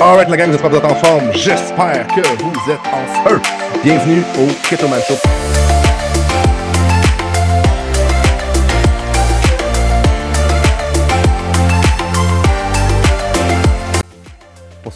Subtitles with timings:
[0.00, 1.32] Alright, la gang, j'espère que vous êtes en forme.
[1.32, 3.40] J'espère que vous êtes en feu.
[3.82, 4.86] Bienvenue au Keto.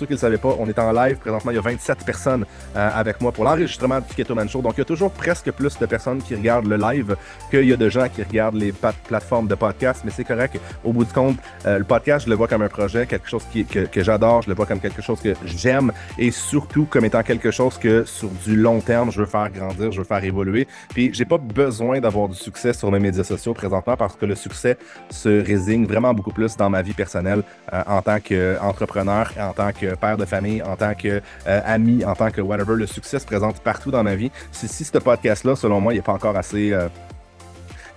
[0.02, 1.16] Ceux qui ne savaient pas, on est en live.
[1.18, 2.44] Présentement, il y a 27 personnes
[2.74, 4.60] euh, avec moi pour l'enregistrement du Keto Man Show.
[4.60, 7.14] Donc, il y a toujours presque plus de personnes qui regardent le live
[7.50, 10.02] qu'il y a de gens qui regardent les plateformes de podcast.
[10.04, 10.58] Mais c'est correct.
[10.82, 13.44] Au bout du compte, euh, le podcast, je le vois comme un projet, quelque chose
[13.52, 14.42] que, que j'adore.
[14.42, 18.04] Je le vois comme quelque chose que j'aime et surtout comme étant quelque chose que
[18.04, 20.66] sur du long terme, je veux faire grandir, je veux faire évoluer.
[20.88, 24.34] Puis, j'ai pas besoin d'avoir du succès sur mes médias sociaux présentement parce que le
[24.34, 24.76] succès
[25.10, 29.91] se résigne vraiment beaucoup plus dans ma vie personnelle en tant qu'entrepreneur, en tant que
[29.96, 32.74] père de famille, en tant que euh, ami, en tant que whatever.
[32.76, 34.30] Le succès se présente partout dans ma vie.
[34.50, 36.72] Si, si ce podcast-là, selon moi, il n'est pas encore assez.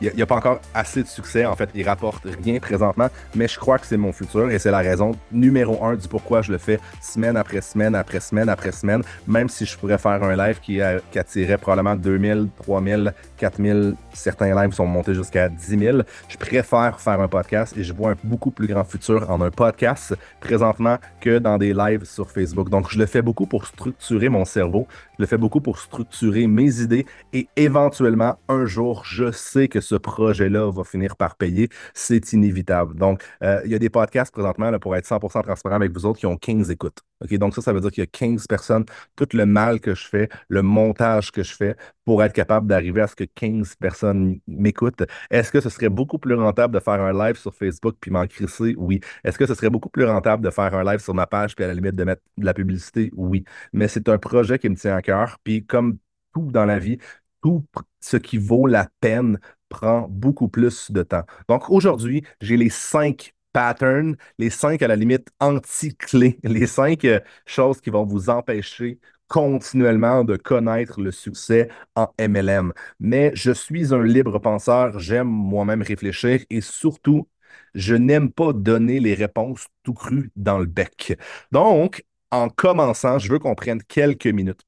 [0.02, 1.46] Il n'y a, pas encore assez de succès.
[1.46, 4.72] En fait, il rapporte rien présentement, mais je crois que c'est mon futur et c'est
[4.72, 8.72] la raison numéro un du pourquoi je le fais semaine après semaine après semaine après
[8.72, 13.14] semaine, même si je pourrais faire un live qui, euh, qui attirait probablement 2000, 3000,
[13.38, 15.98] 4000, certains lives sont montés jusqu'à 10 000.
[16.30, 19.52] Je préfère faire un podcast et je vois un beaucoup plus grand futur en un
[19.52, 22.70] podcast présentement que dans des lives sur Facebook.
[22.70, 24.88] Donc, je le fais beaucoup pour structurer mon cerveau.
[25.18, 29.80] Je le fais beaucoup pour structurer mes idées et éventuellement, un jour, je sais que
[29.80, 31.70] ce projet-là va finir par payer.
[31.94, 32.96] C'est inévitable.
[32.96, 36.20] Donc, euh, il y a des podcasts présentement, pour être 100% transparent avec vous autres,
[36.20, 37.00] qui ont 15 écoutes.
[37.24, 37.34] OK?
[37.38, 40.06] Donc, ça, ça veut dire qu'il y a 15 personnes, tout le mal que je
[40.06, 44.40] fais, le montage que je fais pour être capable d'arriver à ce que 15 personnes
[44.48, 45.04] m'écoutent.
[45.32, 48.28] Est-ce que ce serait beaucoup plus rentable de faire un live sur Facebook puis m'en
[48.28, 48.76] crisser?
[48.78, 49.02] Oui.
[49.24, 51.66] Est-ce que ce serait beaucoup plus rentable de faire un live sur ma page puis
[51.66, 53.12] à la limite de mettre de la publicité?
[53.16, 53.44] Oui.
[53.74, 55.38] Mais c'est un projet qui me tient à cœur.
[55.44, 55.98] Puis comme
[56.34, 56.98] tout dans la vie,
[57.42, 57.66] tout
[58.00, 59.40] ce qui vaut la peine
[59.70, 61.24] prend beaucoup plus de temps.
[61.48, 67.20] Donc aujourd'hui, j'ai les cinq patterns, les cinq à la limite anti-clés, les cinq euh,
[67.46, 72.74] choses qui vont vous empêcher continuellement de connaître le succès en MLM.
[73.00, 77.28] Mais je suis un libre penseur, j'aime moi-même réfléchir et surtout,
[77.74, 81.18] je n'aime pas donner les réponses tout crues dans le bec.
[81.52, 84.62] Donc, en commençant, je veux qu'on prenne quelques minutes.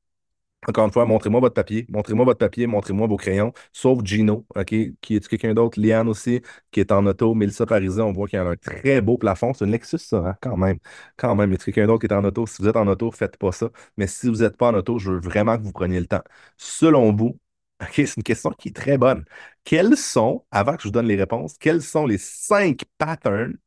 [0.69, 4.67] Encore une fois, montrez-moi votre papier, montrez-moi votre papier, montrez-moi vos crayons, sauf Gino, OK?
[5.01, 5.79] Qui est quelqu'un d'autre?
[5.79, 6.41] Liane aussi,
[6.71, 7.33] qui est en auto.
[7.35, 9.53] Mélissa Parisé, on voit qu'il y a un très beau plafond.
[9.53, 10.35] C'est une Lexus, ça, hein?
[10.41, 10.77] Quand même.
[11.15, 11.51] Quand même.
[11.53, 12.45] Y a quelqu'un d'autre qui est en auto?
[12.47, 13.69] Si vous êtes en auto, faites pas ça.
[13.95, 16.21] Mais si vous n'êtes pas en auto, je veux vraiment que vous preniez le temps.
[16.57, 17.39] Selon vous,
[17.81, 19.23] OK, c'est une question qui est très bonne.
[19.63, 23.57] Quels sont, avant que je vous donne les réponses, quels sont les cinq patterns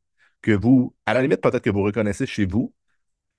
[0.41, 2.73] que vous, à la limite, peut-être que vous reconnaissez chez vous,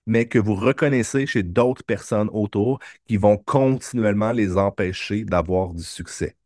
[0.06, 5.82] mais que vous reconnaissez chez d'autres personnes autour qui vont continuellement les empêcher d'avoir du
[5.82, 6.36] succès.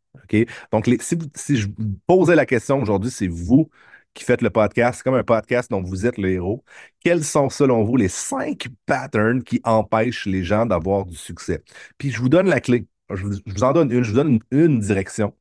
[0.71, 0.89] Donc,
[1.35, 3.69] si, je vous posais la question aujourd'hui, c'est vous
[4.13, 6.63] qui faites le podcast, comme un podcast dont vous êtes le héros.
[7.03, 11.63] Quels sont, selon vous, les cinq patterns qui empêchent les gens d'avoir du succès?
[11.97, 12.87] Puis, je vous donne la clé.
[13.13, 14.03] Je vous, en donne une.
[14.03, 15.33] Je vous donne une, direction.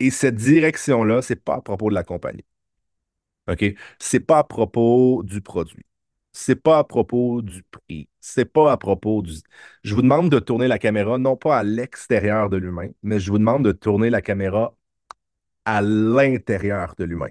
[0.00, 2.44] Et cette direction-là, c'est pas à propos de la compagnie.
[3.48, 3.64] OK?
[3.98, 5.84] C'est pas à propos du produit.
[6.38, 8.08] C'est pas à propos du prix.
[8.20, 9.32] C'est pas à propos du.
[9.82, 13.30] Je vous demande de tourner la caméra non pas à l'extérieur de l'humain, mais je
[13.30, 14.74] vous demande de tourner la caméra
[15.64, 17.30] à l'intérieur de l'humain.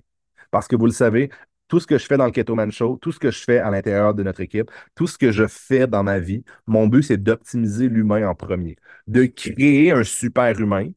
[0.52, 1.30] Parce que vous le savez,
[1.68, 3.60] tout ce que je fais dans le Keto Man Show, tout ce que je fais
[3.60, 7.04] à l'intérieur de notre équipe, tout ce que je fais dans ma vie, mon but,
[7.04, 8.76] c'est d'optimiser l'humain en premier,
[9.08, 10.90] de créer un super humain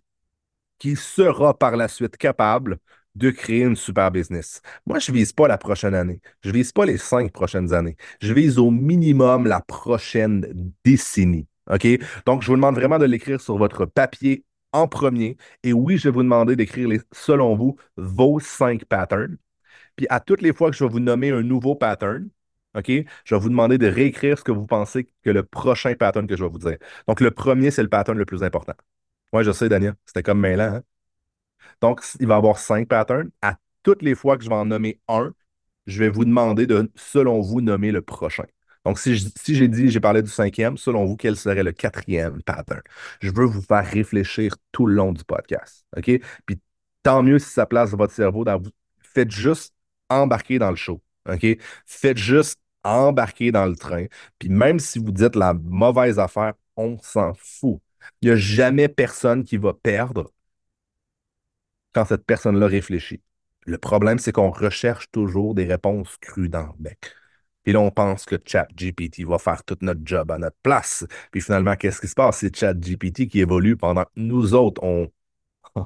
[0.78, 2.78] qui sera par la suite capable
[3.18, 4.62] de créer une super business.
[4.86, 6.20] Moi, je vise pas la prochaine année.
[6.42, 7.96] Je vise pas les cinq prochaines années.
[8.20, 11.46] Je vise au minimum la prochaine décennie.
[11.70, 11.86] OK?
[12.26, 15.36] Donc, je vous demande vraiment de l'écrire sur votre papier en premier.
[15.62, 19.36] Et oui, je vais vous demander d'écrire, selon vous, vos cinq patterns.
[19.96, 22.28] Puis à toutes les fois que je vais vous nommer un nouveau pattern,
[22.76, 22.86] OK,
[23.24, 26.36] je vais vous demander de réécrire ce que vous pensez que le prochain pattern que
[26.36, 26.78] je vais vous dire.
[27.08, 28.74] Donc, le premier, c'est le pattern le plus important.
[29.32, 29.94] Oui, je sais, Daniel.
[30.06, 30.76] C'était comme mêlant.
[30.76, 30.82] Hein?
[31.80, 33.30] Donc, il va y avoir cinq patterns.
[33.42, 35.32] À toutes les fois que je vais en nommer un,
[35.86, 38.44] je vais vous demander de, selon vous, nommer le prochain.
[38.84, 39.16] Donc, si
[39.48, 42.80] j'ai dit, j'ai parlé du cinquième, selon vous, quel serait le quatrième pattern?
[43.20, 45.84] Je veux vous faire réfléchir tout le long du podcast.
[45.96, 46.10] OK?
[46.46, 46.60] Puis
[47.02, 48.70] tant mieux si ça place votre cerveau dans vous.
[49.02, 49.74] Faites juste
[50.08, 51.00] embarquer dans le show.
[51.28, 51.46] OK?
[51.86, 54.06] Faites juste embarquer dans le train.
[54.38, 57.80] Puis même si vous dites la mauvaise affaire, on s'en fout.
[58.22, 60.30] Il n'y a jamais personne qui va perdre
[61.98, 63.20] quand cette personne-là réfléchit.
[63.66, 67.12] Le problème, c'est qu'on recherche toujours des réponses crues dans le bec.
[67.64, 71.04] Puis là, on pense que ChatGPT va faire tout notre job à notre place.
[71.32, 72.38] Puis finalement, qu'est-ce qui se passe?
[72.38, 75.10] C'est ChatGPT qui évolue pendant que nous autres, on,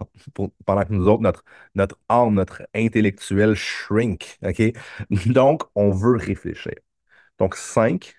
[0.67, 1.44] pendant que nous autres, notre,
[1.75, 4.38] notre âme, notre intellectuel shrink.
[5.26, 6.75] Donc, on veut réfléchir.
[7.38, 8.15] Donc, cinq,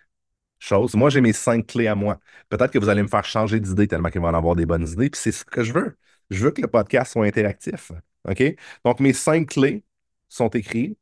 [0.60, 0.96] chose.
[0.96, 2.19] Moi, j'ai mes cinq clés à moi.
[2.50, 4.88] Peut-être que vous allez me faire changer d'idée tellement qu'il va en avoir des bonnes
[4.88, 5.10] idées.
[5.10, 5.98] Puis c'est ce que je veux.
[6.30, 7.92] Je veux que le podcast soit interactif.
[8.28, 8.44] OK?
[8.86, 9.84] Donc, mes cinq clés
[10.30, 10.98] sont écrites.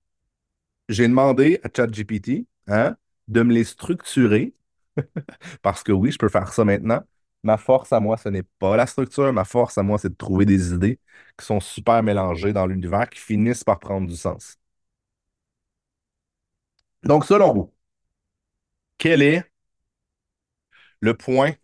[0.90, 2.96] J'ai demandé à ChatGPT hein,
[3.28, 4.54] de me les structurer.
[5.62, 7.02] Parce que oui, je peux faire ça maintenant.
[7.44, 9.32] Ma force à moi, ce n'est pas la structure.
[9.34, 11.00] Ma force à moi, c'est de trouver des idées
[11.38, 14.58] qui sont super mélangées dans l'univers, qui finissent par prendre du sens.
[17.04, 17.74] Donc, selon vous,
[18.98, 19.44] quel est
[21.00, 21.56] le point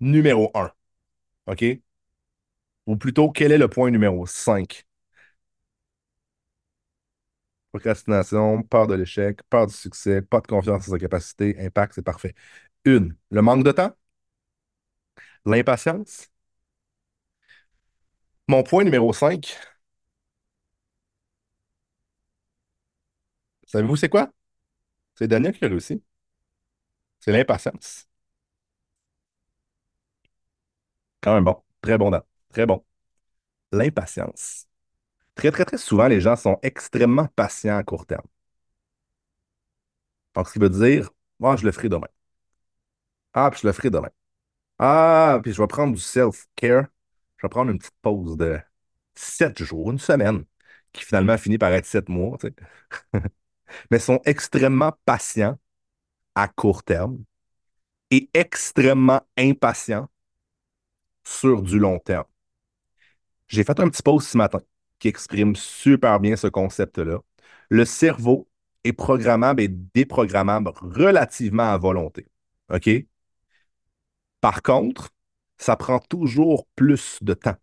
[0.00, 0.72] numéro un?
[1.46, 1.64] OK?
[2.90, 4.84] Ou plutôt, quel est le point numéro 5?
[7.72, 12.02] Procrastination, peur de l'échec, peur du succès, pas de confiance en sa capacité, impact, c'est
[12.02, 12.34] parfait.
[12.84, 13.92] Une, le manque de temps,
[15.44, 16.30] l'impatience.
[18.48, 19.56] Mon point numéro 5,
[23.66, 24.30] savez-vous c'est quoi?
[25.16, 26.02] C'est Daniel qui a réussi.
[27.18, 28.06] C'est l'impatience.
[31.22, 31.62] Quand même bon.
[31.82, 32.22] Très bon, Dan.
[32.50, 32.84] Très bon.
[33.72, 34.66] L'impatience.
[35.36, 38.26] Très, très, très souvent, les gens sont extrêmement patients à court terme.
[40.34, 42.08] Donc, ce qui veut dire, moi, je le ferai demain.
[43.32, 44.10] Ah, puis je le ferai demain.
[44.78, 46.86] Ah, puis je vais prendre du self-care.
[47.38, 48.60] Je vais prendre une petite pause de
[49.14, 50.44] sept jours, une semaine,
[50.92, 53.20] qui finalement finit par être sept mois, tu sais.
[53.90, 55.58] Mais sont extrêmement patients
[56.34, 57.24] à court terme
[58.10, 60.08] et extrêmement impatients
[61.24, 62.24] sur du long terme.
[63.50, 64.60] J'ai fait un petit post ce matin
[64.98, 67.18] qui exprime super bien ce concept-là.
[67.68, 68.48] Le cerveau
[68.84, 72.26] est programmable et déprogrammable relativement à volonté.
[72.72, 72.88] OK?
[74.40, 75.10] Par contre,
[75.58, 77.56] ça prend toujours plus de temps.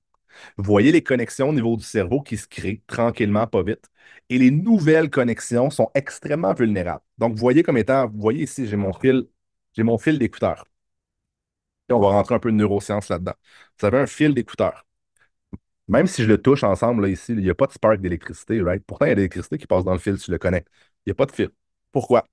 [0.57, 3.89] Vous voyez les connexions au niveau du cerveau qui se créent tranquillement, pas vite.
[4.30, 7.04] Et les nouvelles connexions sont extrêmement vulnérables.
[7.19, 9.28] Donc, vous voyez comme étant, vous voyez ici, j'ai mon fil,
[9.75, 10.66] j'ai mon fil d'écouteur.
[11.89, 13.34] On va rentrer un peu de neurosciences là-dedans.
[13.80, 14.87] Vous avez un fil d'écouteur.
[15.88, 18.84] Même si je le touche ensemble, ici, il n'y a pas de spark d'électricité, right?
[18.86, 20.69] Pourtant, il y a de l'électricité qui passe dans le fil je le connecte.
[21.06, 21.50] Il n'y a pas de fil.
[21.92, 22.28] Pourquoi?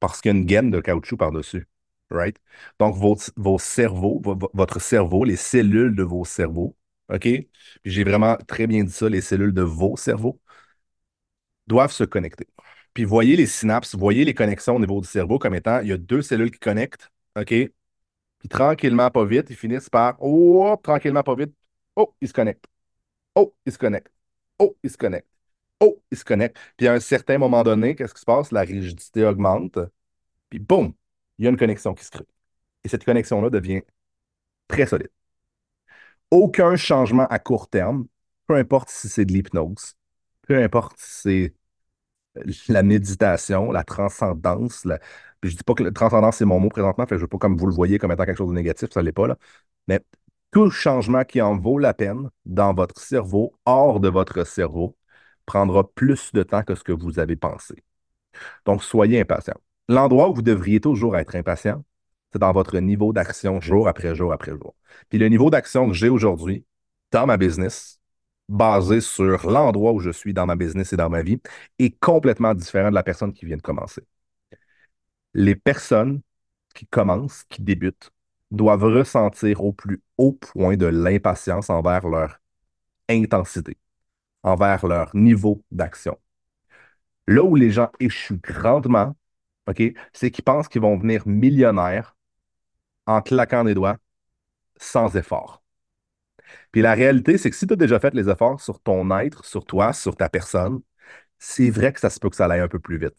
[0.00, 1.66] Parce qu'il y a une gaine de caoutchouc par-dessus,
[2.10, 2.36] right?
[2.78, 4.20] Donc, vos, vos cerveaux,
[4.54, 6.76] votre cerveau, les cellules de vos cerveaux,
[7.12, 7.28] OK?
[7.84, 10.40] J'ai vraiment très bien dit ça, les cellules de vos cerveaux
[11.66, 12.46] doivent se connecter.
[12.94, 15.92] Puis voyez les synapses, voyez les connexions au niveau du cerveau comme étant, il y
[15.92, 17.48] a deux cellules qui connectent, OK?
[17.48, 21.54] Puis tranquillement, pas vite, ils finissent par, oh, tranquillement, pas vite,
[21.96, 22.66] Oh, il se connecte.
[23.34, 24.12] Oh, il se connecte.
[24.58, 25.28] Oh, il se connecte.
[25.80, 26.58] Oh, il se connecte.
[26.76, 28.52] Puis à un certain moment donné, qu'est-ce qui se passe?
[28.52, 29.78] La rigidité augmente.
[30.50, 30.94] Puis boum,
[31.38, 32.26] il y a une connexion qui se crée.
[32.84, 33.82] Et cette connexion-là devient
[34.68, 35.10] très solide.
[36.30, 38.06] Aucun changement à court terme,
[38.46, 39.94] peu importe si c'est de l'hypnose,
[40.42, 41.52] peu importe si
[42.34, 44.84] c'est la méditation, la transcendance.
[44.84, 44.98] La...
[45.42, 47.56] je dis pas que la transcendance, c'est mon mot présentement, que je veux pas comme
[47.56, 49.38] vous le voyez comme étant quelque chose de négatif, ça l'est pas, là.
[49.88, 50.00] Mais
[50.56, 54.96] tout changement qui en vaut la peine dans votre cerveau, hors de votre cerveau,
[55.44, 57.74] prendra plus de temps que ce que vous avez pensé.
[58.64, 59.60] Donc, soyez impatient.
[59.86, 61.84] L'endroit où vous devriez toujours être impatient,
[62.32, 64.74] c'est dans votre niveau d'action jour après jour après jour.
[65.10, 66.64] Puis le niveau d'action que j'ai aujourd'hui
[67.12, 68.00] dans ma business,
[68.48, 71.38] basé sur l'endroit où je suis dans ma business et dans ma vie,
[71.78, 74.00] est complètement différent de la personne qui vient de commencer.
[75.34, 76.22] Les personnes
[76.74, 78.10] qui commencent, qui débutent,
[78.50, 82.40] doivent ressentir au plus haut point de l'impatience envers leur
[83.08, 83.76] intensité,
[84.42, 86.18] envers leur niveau d'action.
[87.26, 89.16] Là où les gens échouent grandement,
[90.12, 92.16] c'est qu'ils pensent qu'ils vont venir millionnaires
[93.06, 93.98] en claquant des doigts
[94.76, 95.62] sans effort.
[96.72, 99.44] Puis la réalité, c'est que si tu as déjà fait les efforts sur ton être,
[99.44, 100.80] sur toi, sur ta personne,
[101.38, 103.16] c'est vrai que ça se peut que ça aille un peu plus vite.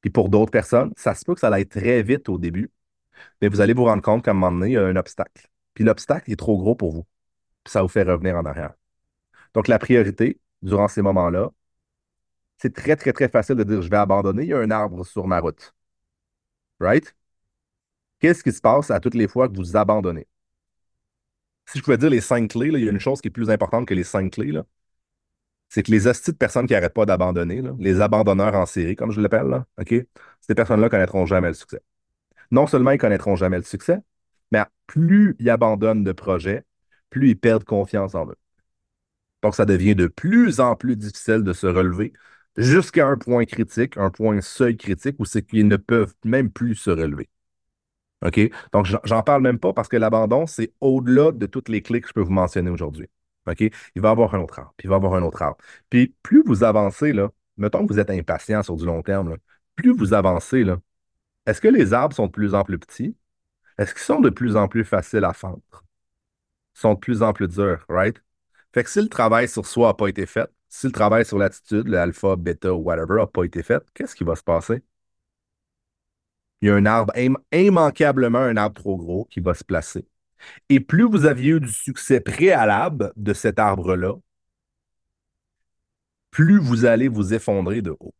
[0.00, 2.70] Puis pour d'autres personnes, ça se peut que ça aille très vite au début,
[3.40, 5.48] mais vous allez vous rendre compte qu'à un moment donné, il y a un obstacle.
[5.74, 7.06] Puis l'obstacle est trop gros pour vous.
[7.64, 8.74] Puis ça vous fait revenir en arrière.
[9.54, 11.50] Donc, la priorité, durant ces moments-là,
[12.58, 15.04] c'est très, très, très facile de dire je vais abandonner, il y a un arbre
[15.04, 15.74] sur ma route.
[16.80, 17.14] Right?
[18.20, 20.26] Qu'est-ce qui se passe à toutes les fois que vous abandonnez?
[21.66, 23.50] Si je pouvais dire les cinq clés, il y a une chose qui est plus
[23.50, 24.52] importante que les cinq clés.
[25.68, 29.10] C'est que les hosties de personnes qui n'arrêtent pas d'abandonner, les abandonneurs en série, comme
[29.10, 29.94] je l'appelle, OK?
[30.40, 31.82] Ces personnes-là connaîtront jamais le succès
[32.52, 33.98] non seulement ils connaîtront jamais le succès,
[34.52, 36.64] mais plus ils abandonnent de projets,
[37.10, 38.36] plus ils perdent confiance en eux.
[39.42, 42.12] Donc, ça devient de plus en plus difficile de se relever
[42.56, 46.76] jusqu'à un point critique, un point seuil critique où c'est qu'ils ne peuvent même plus
[46.76, 47.28] se relever.
[48.24, 48.40] OK?
[48.72, 52.08] Donc, j'en parle même pas parce que l'abandon, c'est au-delà de toutes les clés que
[52.08, 53.08] je peux vous mentionner aujourd'hui.
[53.46, 53.60] OK?
[53.60, 55.58] Il va y avoir un autre arbre, puis il va y avoir un autre arbre.
[55.90, 59.36] Puis plus vous avancez, là, mettons que vous êtes impatient sur du long terme,
[59.76, 60.78] Plus vous avancez, là,
[61.46, 63.16] est-ce que les arbres sont de plus en plus petits?
[63.78, 65.62] Est-ce qu'ils sont de plus en plus faciles à fendre?
[66.76, 68.22] Ils sont de plus en plus durs, right?
[68.74, 71.38] Fait que si le travail sur soi n'a pas été fait, si le travail sur
[71.38, 74.82] l'attitude, l'alpha, bêta, whatever, n'a pas été fait, qu'est-ce qui va se passer?
[76.62, 77.12] Il y a un arbre,
[77.52, 80.06] immanquablement un arbre trop gros qui va se placer.
[80.70, 84.14] Et plus vous aviez eu du succès préalable de cet arbre-là,
[86.32, 88.14] plus vous allez vous effondrer de haut.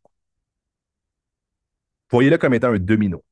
[2.13, 3.23] Voyez-le comme étant un domino.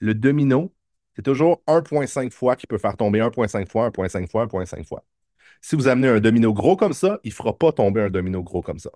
[0.00, 0.74] Le domino,
[1.16, 5.04] c'est toujours 1,5 fois qui peut faire tomber 1,5 fois, 1,5 fois, 1,5 fois.
[5.62, 8.42] Si vous amenez un domino gros comme ça, il ne fera pas tomber un domino
[8.42, 8.90] gros comme ça.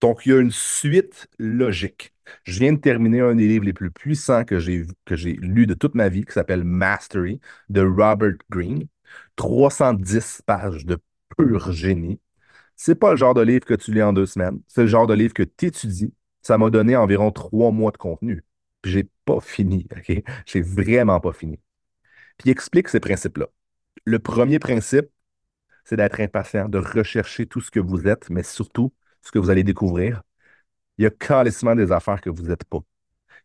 [0.00, 2.14] Donc, il y a une suite logique.
[2.44, 4.86] Je viens de terminer un des livres les plus puissants que j'ai
[5.40, 8.86] lu de toute ma vie, qui s'appelle Mastery, de Robert Greene.
[9.36, 10.98] 310 pages de
[11.36, 12.20] pur génie.
[12.76, 14.60] C'est pas le genre de livre que tu lis en deux semaines.
[14.68, 16.14] C'est le genre de livre que tu étudies.
[16.42, 18.44] Ça m'a donné environ trois mois de contenu.
[18.82, 20.22] Puis j'ai pas fini, OK?
[20.46, 21.60] J'ai vraiment pas fini.
[22.38, 23.46] Puis explique ces principes-là.
[24.04, 25.08] Le premier principe,
[25.84, 28.92] c'est d'être impatient, de rechercher tout ce que vous êtes, mais surtout
[29.22, 30.22] ce que vous allez découvrir.
[30.98, 32.80] Il y a calissement des affaires que vous n'êtes pas.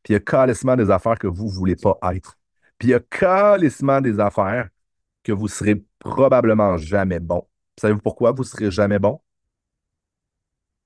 [0.03, 2.37] Puis il y a calissement des affaires que vous ne voulez pas être.
[2.79, 4.69] Puis il y a calissement des affaires
[5.23, 7.47] que vous serez probablement jamais bon.
[7.79, 9.21] Savez-vous pourquoi vous serez jamais bon?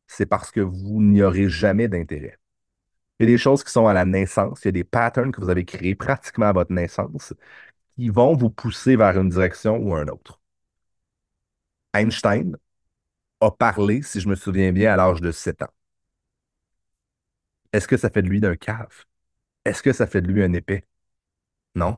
[0.08, 2.38] C'est parce que vous n'y aurez jamais d'intérêt.
[3.20, 5.32] Il y a des choses qui sont à la naissance, il y a des patterns
[5.32, 7.34] que vous avez créés pratiquement à votre naissance
[7.98, 10.40] qui vont vous pousser vers une direction ou une autre.
[11.94, 12.56] Einstein
[13.42, 15.74] a parlé, si je me souviens bien, à l'âge de 7 ans.
[17.72, 19.06] Est-ce que ça fait de lui d'un cave?
[19.66, 20.86] Est-ce que ça fait de lui un épais?
[21.76, 21.98] Non.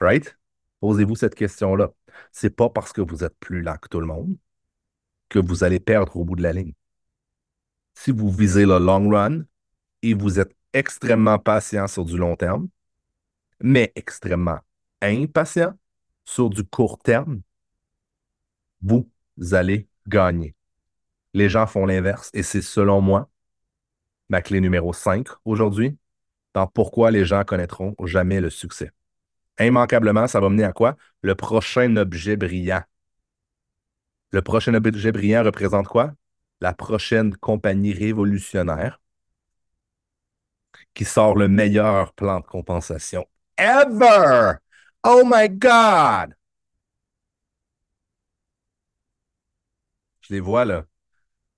[0.00, 0.36] Right?
[0.80, 1.92] Posez-vous cette question-là.
[2.32, 4.36] C'est pas parce que vous êtes plus lent que tout le monde
[5.30, 6.74] que vous allez perdre au bout de la ligne.
[7.94, 9.44] Si vous visez le long run
[10.02, 12.68] et vous êtes extrêmement patient sur du long terme,
[13.60, 14.58] mais extrêmement
[15.00, 15.72] impatient
[16.24, 17.40] sur du court terme,
[18.82, 19.08] vous
[19.52, 20.54] allez gagner.
[21.32, 23.30] Les gens font l'inverse et c'est selon moi
[24.28, 25.96] ma clé numéro 5 aujourd'hui
[26.54, 28.90] dans pourquoi les gens connaîtront jamais le succès.
[29.58, 30.96] Immanquablement, ça va mener à quoi?
[31.22, 32.82] Le prochain objet brillant.
[34.32, 36.12] Le prochain objet brillant représente quoi?
[36.60, 39.00] La prochaine compagnie révolutionnaire
[40.94, 43.26] qui sort le meilleur plan de compensation
[43.58, 44.58] ever.
[45.04, 46.34] Oh my God!
[50.20, 50.84] Je les vois là.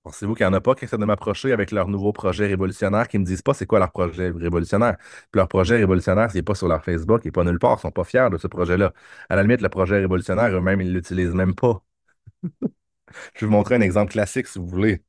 [0.03, 3.07] Pensez-vous qu'il n'y en a pas qui essaient de m'approcher avec leur nouveau projet révolutionnaire
[3.07, 4.97] qui ne me disent pas c'est quoi leur projet révolutionnaire?
[4.99, 7.75] Puis leur projet révolutionnaire, c'est pas sur leur Facebook, il n'est pas nulle part, ils
[7.77, 8.93] ne sont pas fiers de ce projet-là.
[9.29, 11.83] À la limite, le projet révolutionnaire, eux-mêmes, ils ne l'utilisent même pas.
[13.35, 15.03] Je vais vous montrer un exemple classique si vous voulez.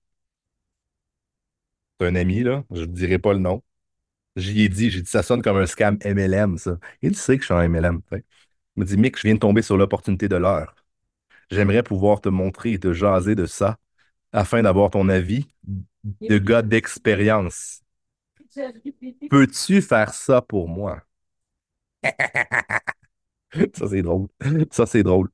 [2.01, 3.63] C'est un ami, là, je ne dirai pas le nom.
[4.37, 6.79] J'y ai dit, j'ai dit, ça sonne comme un scam MLM, ça.
[7.03, 8.03] Il sait que je suis un MLM.
[8.13, 8.23] Il
[8.83, 10.75] me dit, Mick, je viens de tomber sur l'opportunité de l'heure.
[11.51, 13.79] J'aimerais pouvoir te montrer et te jaser de ça
[14.33, 15.47] afin d'avoir ton avis
[16.29, 17.83] de gars d'expérience.
[19.29, 21.03] Peux-tu faire ça pour moi?
[23.75, 24.29] ça, c'est drôle.
[24.71, 25.29] Ça, c'est drôle.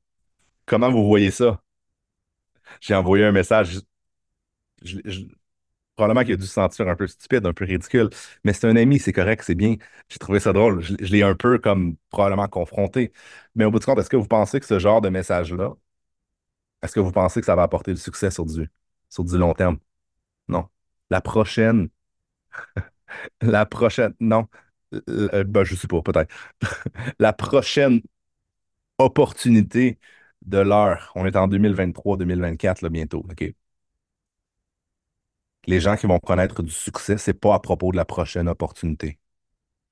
[0.65, 1.61] Comment vous voyez ça?
[2.79, 3.81] J'ai envoyé un message.
[5.95, 8.09] probablement qu'il a dû se sentir un peu stupide, un peu ridicule,
[8.43, 9.75] mais c'est un ami, c'est correct, c'est bien.
[10.09, 10.81] J'ai trouvé ça drôle.
[10.81, 13.11] Je, l'ai un peu comme probablement confronté.
[13.55, 15.73] Mais au bout du compte, est-ce que vous pensez que ce genre de message-là,
[16.81, 18.69] est-ce que vous pensez que ça va apporter du succès sur du,
[19.09, 19.77] sur du long terme?
[20.49, 20.67] Non.
[21.11, 21.89] La prochaine,
[23.41, 24.47] la prochaine, non.
[25.09, 26.33] Euh, ben, je sais pas, peut-être.
[27.19, 28.01] la prochaine
[28.97, 29.99] opportunité
[30.45, 33.25] de l'heure, on est en 2023-2024 bientôt?
[35.65, 39.19] Les gens qui vont connaître du succès, c'est pas à propos de la prochaine opportunité.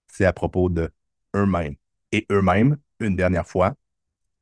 [0.08, 0.92] C'est à propos de
[1.36, 1.76] eux-mêmes.
[2.14, 3.76] Et eux-mêmes, une dernière fois,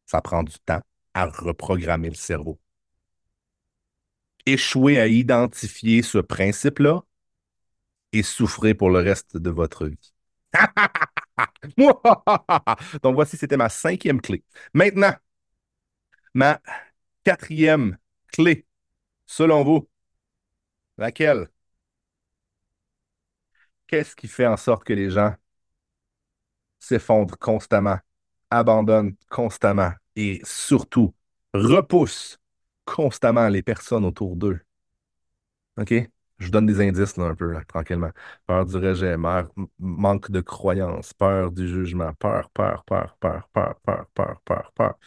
[0.07, 0.81] ça prend du temps
[1.15, 2.59] à reprogrammer le cerveau.
[4.47, 7.03] Échouer à identifier ce principe-là
[8.11, 10.13] et souffrir pour le reste de votre vie.
[13.03, 14.43] Donc voici, c'était ma cinquième clé.
[14.73, 15.13] Maintenant,
[16.33, 16.61] ma
[17.23, 17.97] quatrième
[18.33, 18.65] clé,
[19.27, 19.89] selon vous,
[20.97, 21.49] laquelle?
[23.87, 25.35] Qu'est-ce qui fait en sorte que les gens
[26.79, 27.99] s'effondrent constamment,
[28.49, 31.13] abandonnent constamment et surtout
[31.53, 32.39] repoussent
[32.85, 34.59] constamment les personnes autour d'eux?
[35.77, 35.93] OK?
[36.39, 38.11] Je vous donne des indices un peu, tranquillement.
[38.45, 39.17] Peur du rejet,
[39.79, 44.97] manque de croyance, peur du jugement, peur, peur, peur, peur, peur, peur, peur, peur, peur,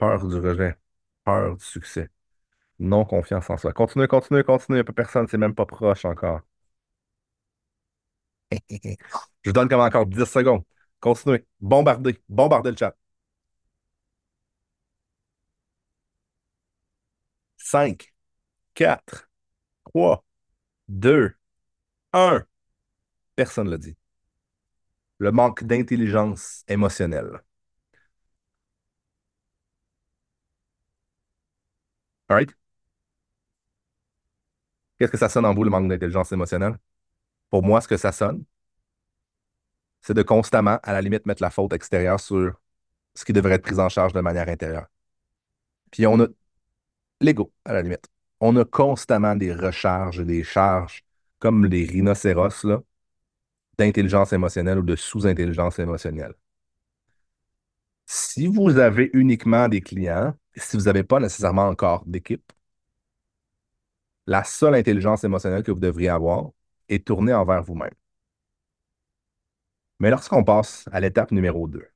[0.00, 0.76] peur du rejet,
[1.24, 2.10] peur du succès,
[2.80, 3.72] non confiance en soi.
[3.74, 6.42] Continuez, continuez, continuez, personne, c'est même pas proche encore.
[9.42, 10.62] Je vous donne comme encore 10 secondes.
[11.00, 11.44] Continuez.
[11.60, 12.18] Bombardez.
[12.28, 12.96] Bombardez le chat.
[17.58, 18.12] 5,
[18.74, 19.30] 4,
[19.84, 20.24] 3,
[20.88, 21.34] 2,
[22.12, 22.44] 1.
[23.36, 23.96] Personne ne l'a dit.
[25.18, 27.42] Le manque d'intelligence émotionnelle.
[32.30, 32.50] All right?
[34.98, 36.78] Qu'est-ce que ça sonne en vous, le manque d'intelligence émotionnelle?
[37.50, 38.44] Pour moi, ce que ça sonne,
[40.00, 42.60] c'est de constamment, à la limite, mettre la faute extérieure sur
[43.14, 44.86] ce qui devrait être pris en charge de manière intérieure.
[45.90, 46.26] Puis on a
[47.20, 48.08] l'ego, à la limite.
[48.38, 51.04] On a constamment des recharges, des charges,
[51.40, 52.80] comme les rhinocéros, là,
[53.76, 56.34] d'intelligence émotionnelle ou de sous-intelligence émotionnelle.
[58.06, 62.52] Si vous avez uniquement des clients, si vous n'avez pas nécessairement encore d'équipe,
[64.26, 66.50] la seule intelligence émotionnelle que vous devriez avoir
[66.88, 67.92] est tournée envers vous-même.
[70.00, 71.86] Mais lorsqu'on passe à l'étape numéro 2,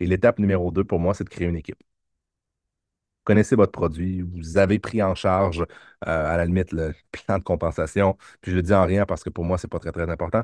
[0.00, 1.82] et l'étape numéro 2 pour moi, c'est de créer une équipe.
[1.82, 5.64] Vous connaissez votre produit, vous avez pris en charge, euh,
[6.06, 9.30] à la limite, le plan de compensation, puis je le dis en rien parce que
[9.30, 10.42] pour moi, ce n'est pas très, très important.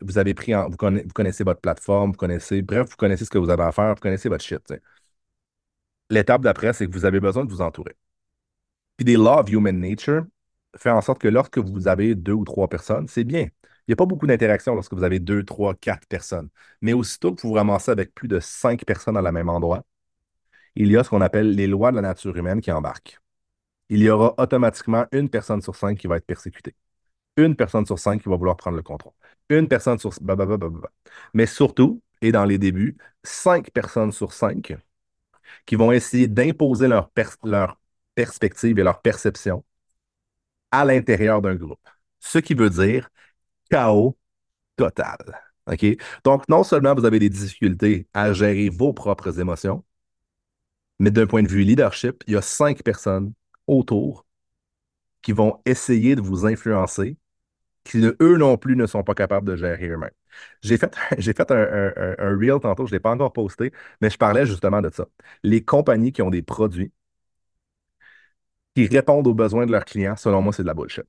[0.00, 3.50] Vous avez pris vous, connaissez, votre plateforme, vous connaissez, bref, vous connaissez ce que vous
[3.50, 4.62] avez à faire, vous connaissez votre shit.
[6.10, 7.96] L'étape d'après, c'est que vous avez besoin de vous entourer.
[8.96, 10.24] Puis des laws of human nature
[10.76, 13.42] fait en sorte que lorsque vous avez deux ou trois personnes, c'est bien.
[13.42, 16.50] Il n'y a pas beaucoup d'interaction lorsque vous avez deux, trois, quatre personnes.
[16.82, 19.84] Mais aussitôt que vous vous ramassez avec plus de cinq personnes à la même endroit,
[20.74, 23.18] il y a ce qu'on appelle les lois de la nature humaine qui embarquent.
[23.88, 26.74] Il y aura automatiquement une personne sur cinq qui va être persécutée.
[27.36, 29.14] Une personne sur cinq qui va vouloir prendre le contrôle.
[29.48, 30.12] Une personne sur...
[31.34, 34.76] Mais surtout, et dans les débuts, cinq personnes sur cinq
[35.66, 37.10] qui vont essayer d'imposer leur,
[38.14, 39.64] perspective et leur perception
[40.70, 41.80] à l'intérieur d'un groupe.
[42.20, 43.08] Ce qui veut dire
[43.70, 44.16] chaos
[44.76, 45.18] total.
[46.24, 49.84] Donc, non seulement vous avez des difficultés à gérer vos propres émotions,
[50.98, 53.32] mais d'un point de vue leadership, il y a cinq personnes
[53.66, 54.26] autour
[55.22, 57.16] qui vont essayer de vous influencer,
[57.84, 60.10] qui eux non plus ne sont pas capables de gérer eux-mêmes.
[60.62, 64.10] J'ai fait, j'ai fait un, un, reel tantôt, je ne l'ai pas encore posté, mais
[64.10, 65.06] je parlais justement de ça.
[65.42, 66.92] Les compagnies qui ont des produits
[68.74, 71.04] qui répondent aux besoins de leurs clients, selon moi, c'est de la bullshit.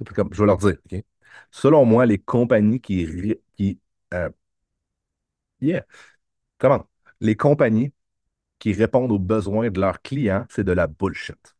[0.00, 0.76] je vais leur dire,
[1.50, 3.36] Selon moi, les compagnies qui.
[3.56, 3.80] qui
[4.14, 4.30] euh,
[5.60, 5.84] yeah.
[6.58, 6.88] Comment?
[7.20, 7.92] Les compagnies
[8.60, 11.53] qui répondent aux besoins de leurs clients, c'est de la bullshit.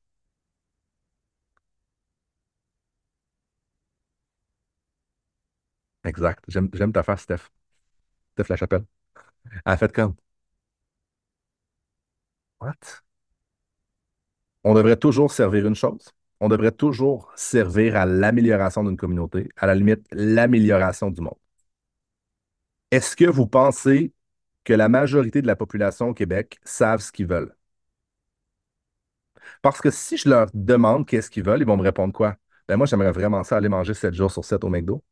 [6.04, 6.44] Exact.
[6.48, 7.50] J'aime ta face, Steph.
[8.34, 8.84] Steph la chapelle.
[9.66, 10.16] Elle a fait comme.
[12.60, 13.02] What?
[14.64, 16.08] On devrait toujours servir une chose.
[16.40, 21.38] On devrait toujours servir à l'amélioration d'une communauté, à la limite, l'amélioration du monde.
[22.90, 24.12] Est-ce que vous pensez
[24.64, 27.54] que la majorité de la population au Québec savent ce qu'ils veulent?
[29.62, 32.36] Parce que si je leur demande qu'est-ce qu'ils veulent, ils vont me répondre quoi?
[32.68, 35.02] Ben moi, j'aimerais vraiment ça aller manger 7 jours sur 7 au McDo.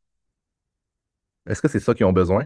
[1.47, 2.45] Est-ce que c'est ça qu'ils ont besoin?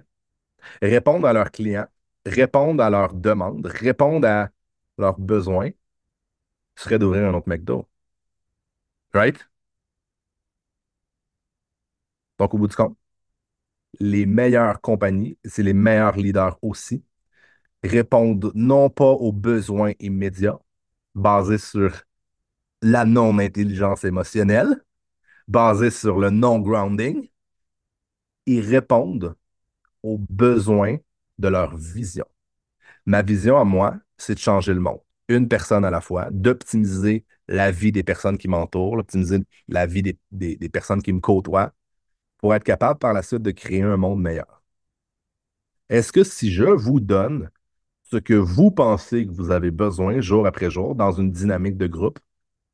[0.82, 1.88] Répondre à leurs clients,
[2.26, 4.50] répondre à leurs demandes, répondre à
[4.98, 5.72] leurs besoins
[6.78, 7.86] serait d'ouvrir un autre McDo.
[9.14, 9.38] Right?
[12.40, 12.98] Donc, au bout du compte,
[14.00, 17.04] les meilleures compagnies, c'est les meilleurs leaders aussi,
[17.84, 20.60] répondent non pas aux besoins immédiats
[21.16, 21.92] basés sur
[22.82, 24.84] la non-intelligence émotionnelle,
[25.48, 27.30] basés sur le non-grounding,
[28.48, 29.36] ils répondent
[30.04, 30.98] aux besoins
[31.38, 32.26] de leur vision.
[33.06, 37.26] Ma vision à moi, c'est de changer le monde, une personne à la fois, d'optimiser
[37.48, 41.74] la vie des personnes qui m'entourent, d'optimiser la vie des, personnes qui me côtoient,
[42.38, 44.62] pour être capable par la suite de créer un monde meilleur.
[45.90, 47.50] Est-ce que si je vous donne
[48.04, 51.88] ce que vous pensez que vous avez besoin jour après jour dans une dynamique de
[51.88, 52.20] groupe,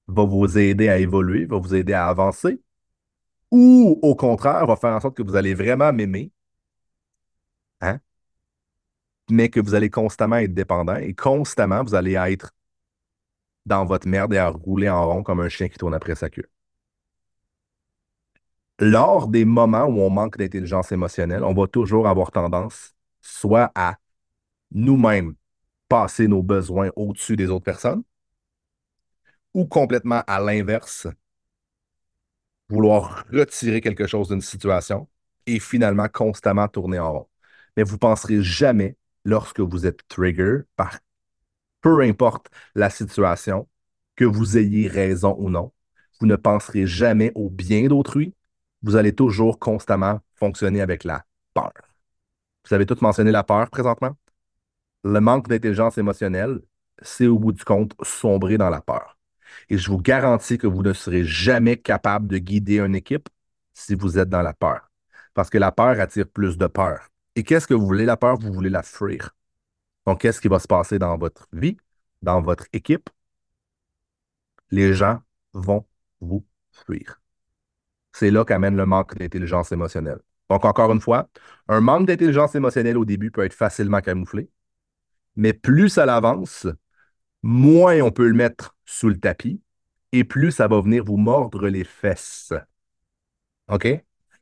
[0.07, 2.59] va vous aider à évoluer, va vous aider à avancer,
[3.53, 6.31] ou au contraire, va faire en sorte que vous allez vraiment m'aimer,
[7.81, 7.99] hein?
[9.29, 12.51] mais que vous allez constamment être dépendant et constamment, vous allez être
[13.65, 16.29] dans votre merde et à rouler en rond comme un chien qui tourne après sa
[16.29, 16.49] queue
[18.79, 23.97] lors des moments où on manque d'intelligence émotionnelle, on va toujours avoir tendance soit à
[24.71, 25.35] nous-mêmes
[25.87, 28.03] passer nos besoins au-dessus des autres personnes,
[29.53, 31.07] ou complètement à l'inverse,
[32.69, 35.07] vouloir retirer quelque chose d'une situation
[35.45, 37.27] et finalement constamment tourner en rond.
[37.77, 40.99] Mais vous ne penserez jamais, lorsque vous êtes trigger par
[41.81, 43.67] peu importe la situation,
[44.15, 45.71] que vous ayez raison ou non,
[46.19, 48.33] vous ne penserez jamais au bien d'autrui,
[48.81, 51.73] vous allez toujours constamment fonctionner avec la peur.
[52.67, 54.15] Vous avez tous mentionné la peur présentement?
[55.03, 56.61] Le manque d'intelligence émotionnelle,
[57.01, 59.12] c'est au bout du compte sombrer dans la peur.
[59.69, 63.29] Et je vous garantis que vous ne serez jamais capable de guider une équipe
[63.73, 64.91] si vous êtes dans la peur.
[65.33, 67.09] Parce que la peur attire plus de peur.
[67.35, 68.37] Et qu'est-ce que vous voulez, la peur?
[68.37, 69.31] Vous voulez la fuir.
[70.05, 71.77] Donc, qu'est-ce qui va se passer dans votre vie,
[72.21, 73.09] dans votre équipe?
[74.71, 75.21] Les gens
[75.53, 75.85] vont
[76.19, 77.21] vous fuir.
[78.11, 80.19] C'est là qu'amène le manque d'intelligence émotionnelle.
[80.49, 81.29] Donc, encore une fois,
[81.67, 84.49] un manque d'intelligence émotionnelle au début peut être facilement camouflé,
[85.35, 86.67] mais plus ça avance,
[87.41, 89.61] moins on peut le mettre sous le tapis
[90.11, 92.53] et plus ça va venir vous mordre les fesses.
[93.67, 93.87] OK?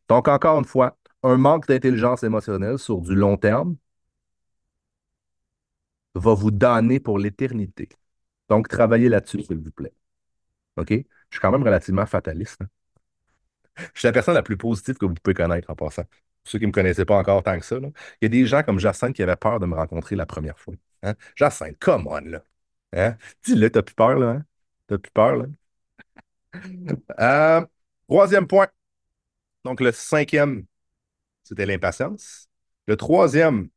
[0.08, 3.78] Donc, encore une fois, un manque d'intelligence émotionnelle sur du long terme
[6.16, 7.90] va vous donner pour l'éternité.
[8.50, 9.94] Donc, travaillez là-dessus, s'il vous plaît.
[10.78, 10.90] OK?
[10.90, 10.96] Je
[11.32, 12.62] suis quand même relativement fataliste.
[12.62, 12.68] Hein.
[13.94, 16.04] Je suis la personne la plus positive que vous pouvez connaître en passant.
[16.44, 17.92] Ceux qui ne me connaissaient pas encore tant que ça, il
[18.24, 20.74] y a des gens comme Jacinthe qui avaient peur de me rencontrer la première fois.
[21.04, 21.16] Hein?
[21.36, 22.44] Jacinthe, come on, là.
[22.94, 23.18] Hein?
[23.44, 24.30] Dis-le, t'as plus peur, là.
[24.32, 24.46] Hein?
[24.88, 25.46] T'as plus peur, là?
[27.20, 27.66] Euh,
[28.08, 28.68] troisième point.
[29.66, 30.66] Donc, le cinquième,
[31.44, 32.50] c'était l'impatience.
[32.88, 33.70] Le troisième,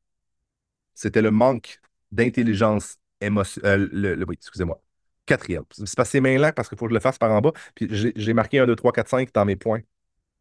[0.95, 1.81] c'était le manque
[2.13, 3.91] d'intelligence émotionnelle.
[3.95, 4.81] Euh, oui, excusez-moi.
[5.27, 5.65] Quatrième.
[5.73, 7.53] C'est passé main là parce qu'il faut que je le fasse par en bas.
[7.75, 9.81] Puis j'ai marqué 1, 2, 3, 4, 5 dans mes points.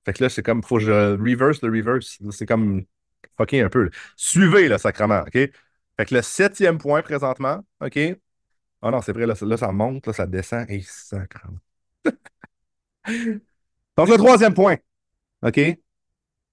[0.05, 2.19] Fait que là, c'est comme, il faut que je reverse le reverse.
[2.31, 2.85] C'est comme
[3.37, 3.89] fucking un peu.
[4.17, 5.33] Suivez le sacrement, OK?
[5.33, 7.99] Fait que le septième point présentement, OK?
[8.83, 10.69] Ah non, c'est vrai, là, ça monte, là, ça descend.
[10.69, 11.57] Et sacrement.
[13.97, 14.77] Donc, le troisième point,
[15.43, 15.59] OK?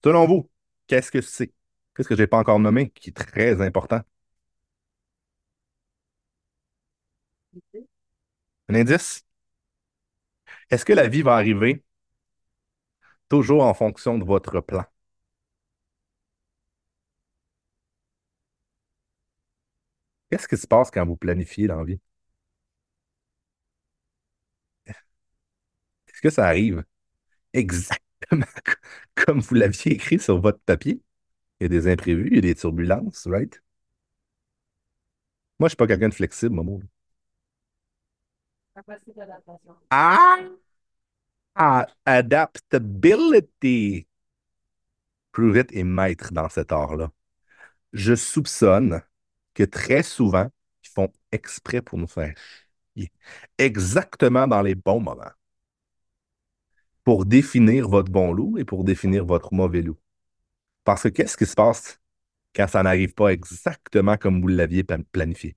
[0.05, 0.51] Selon vous,
[0.87, 1.53] qu'est-ce que c'est?
[1.97, 4.01] Qu'est-ce que je n'ai pas encore nommé qui est très important?
[8.69, 9.23] Un indice?
[10.71, 11.85] Est-ce que la vie va arriver
[13.31, 14.85] toujours en fonction de votre plan?
[20.31, 22.01] Qu'est-ce qui se passe quand vous planifiez dans la vie?
[26.21, 26.85] Est-ce que ça arrive
[27.55, 28.01] exactement
[29.17, 31.03] comme vous l'aviez écrit sur votre papier?
[31.61, 33.63] Il y a des imprévus, il y a des turbulences, right?
[35.61, 36.81] Moi, je ne suis pas quelqu'un de flexible, mon
[39.91, 40.51] Ah!
[41.55, 41.87] ah!
[42.07, 44.07] Adaptability.
[45.39, 47.11] It est maître dans cet art-là.
[47.93, 49.03] Je soupçonne
[49.55, 50.49] que très souvent,
[50.85, 52.35] ils font exprès pour nous faire
[52.97, 53.13] chier.
[53.59, 55.31] Exactement dans les bons moments.
[57.05, 59.99] Pour définir votre bon loup et pour définir votre mauvais loup.
[60.85, 62.01] Parce que qu'est-ce qui se passe
[62.55, 65.57] quand ça n'arrive pas exactement comme vous l'aviez planifié?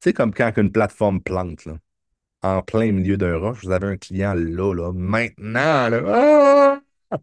[0.00, 1.76] C'est comme quand une plateforme plante, là
[2.42, 6.80] en plein milieu d'un rush, vous avez un client là, là, maintenant, là.
[7.10, 7.18] Ah!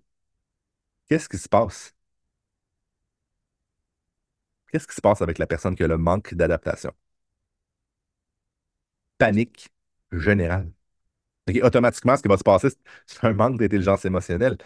[1.08, 1.94] Qu'est-ce qui se passe?
[4.72, 6.94] Qu'est-ce qui se passe avec la personne qui a le manque d'adaptation?
[9.20, 9.70] Panique
[10.12, 10.72] générale.
[11.64, 12.70] Automatiquement, ce qui va se passer,
[13.06, 14.58] c'est un manque d'intelligence émotionnelle.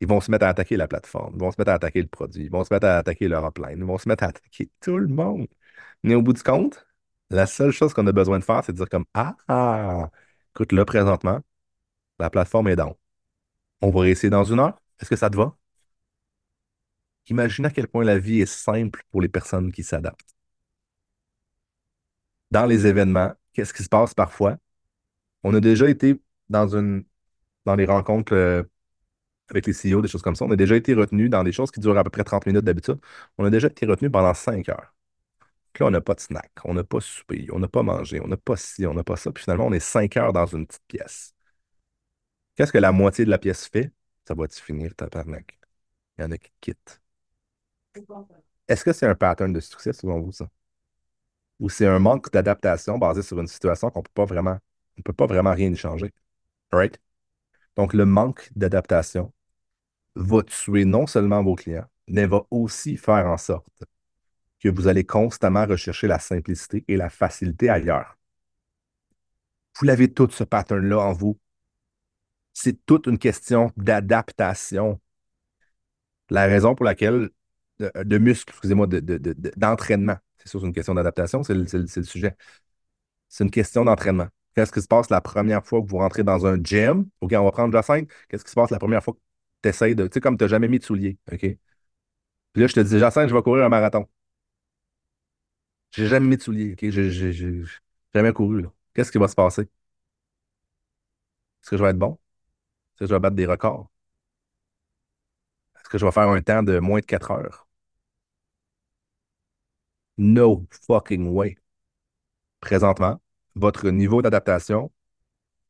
[0.00, 2.08] Ils vont se mettre à attaquer la plateforme, ils vont se mettre à attaquer le
[2.08, 4.70] produit, ils vont se mettre à attaquer leur upline, ils vont se mettre à attaquer
[4.80, 5.46] tout le monde.
[6.02, 6.86] Mais au bout du compte,
[7.30, 10.10] la seule chose qu'on a besoin de faire, c'est de dire comme Ah,
[10.54, 11.40] écoute, là, présentement,
[12.18, 12.94] la plateforme est down.
[13.82, 14.80] On va réessayer dans une heure.
[15.00, 15.56] Est-ce que ça te va?
[17.28, 20.36] Imaginez à quel point la vie est simple pour les personnes qui s'adaptent.
[22.52, 24.56] Dans les événements, qu'est-ce qui se passe parfois?
[25.44, 26.20] On a déjà été
[26.52, 27.04] dans une
[27.66, 28.64] dans les rencontres euh,
[29.50, 30.44] avec les CEO, des choses comme ça.
[30.46, 32.64] On a déjà été retenu dans des choses qui durent à peu près 30 minutes
[32.64, 32.98] d'habitude.
[33.38, 34.94] On a déjà été retenu pendant 5 heures
[35.80, 38.28] là, on n'a pas de snack, on n'a pas souper, on n'a pas mangé, on
[38.28, 39.32] n'a pas ci, on n'a pas ça.
[39.32, 41.34] Puis finalement, on est cinq heures dans une petite pièce.
[42.56, 43.92] Qu'est-ce que la moitié de la pièce fait?
[44.26, 45.58] Ça va-tu finir, tabarnak?
[46.18, 47.02] Il y en a qui quittent.
[48.66, 50.48] Est-ce que c'est un pattern de succès selon vous, ça?
[51.60, 54.58] Ou c'est un manque d'adaptation basé sur une situation qu'on peut pas vraiment,
[54.98, 56.12] on peut pas vraiment rien y changer?
[56.72, 56.98] Right?
[57.76, 59.32] Donc, le manque d'adaptation
[60.14, 63.84] va tuer non seulement vos clients, mais va aussi faire en sorte
[64.60, 68.16] que vous allez constamment rechercher la simplicité et la facilité ailleurs.
[69.78, 71.38] Vous l'avez tout ce pattern-là en vous.
[72.52, 75.00] C'est toute une question d'adaptation.
[76.30, 77.30] La raison pour laquelle,
[77.78, 82.36] de, muscle, excusez-moi, d'entraînement, c'est sûr, c'est une question d'adaptation, c'est le, sujet.
[83.28, 84.28] C'est une question d'entraînement.
[84.54, 87.08] Qu'est-ce qui se passe la première fois que vous rentrez dans un gym?
[87.20, 88.06] OK, on va prendre la scène.
[88.28, 89.18] Qu'est-ce qui se passe la première fois que
[89.62, 90.06] tu essaies de.
[90.06, 91.18] Tu sais, comme tu n'as jamais mis de souliers.
[91.32, 91.40] OK?
[91.40, 91.58] Puis
[92.62, 94.06] là, je te dis, Jacinthe, je vais courir un marathon.
[95.92, 96.90] J'ai jamais mis de souliers, OK?
[96.90, 97.62] J'ai
[98.14, 98.66] jamais couru.
[98.94, 99.62] Qu'est-ce qui va se passer?
[99.62, 99.68] Est-ce
[101.70, 102.12] que je vais être bon?
[102.94, 103.90] Est-ce que je vais battre des records?
[105.92, 107.66] que je vais faire un temps de moins de 4 heures?
[110.16, 111.58] No fucking way.
[112.60, 113.20] Présentement,
[113.56, 114.90] votre niveau d'adaptation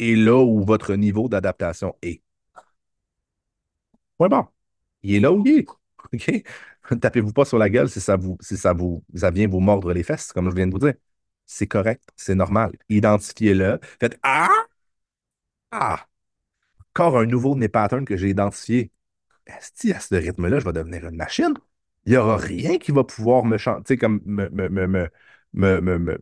[0.01, 2.23] est là où votre niveau d'adaptation est.
[4.19, 4.47] Ouais, bon.
[5.03, 5.67] Il est là où il est.
[6.15, 6.45] OK?
[7.01, 9.93] Tapez-vous pas sur la gueule si ça vous, si ça vous, ça vient vous mordre
[9.93, 10.95] les fesses, comme je viens de vous dire.
[11.47, 12.73] C'est correct, c'est normal.
[12.89, 13.81] Identifiez-le.
[14.01, 14.49] Faites Ah!
[15.71, 16.07] Ah!
[16.91, 18.93] Encore un nouveau de mes patterns que j'ai identifié.
[19.61, 21.55] Si à ce rythme-là, je vais devenir une machine.
[22.07, 25.11] Il n'y aura rien qui va pouvoir me chanter, comme me, me, me, me,
[25.55, 26.19] me, me- me-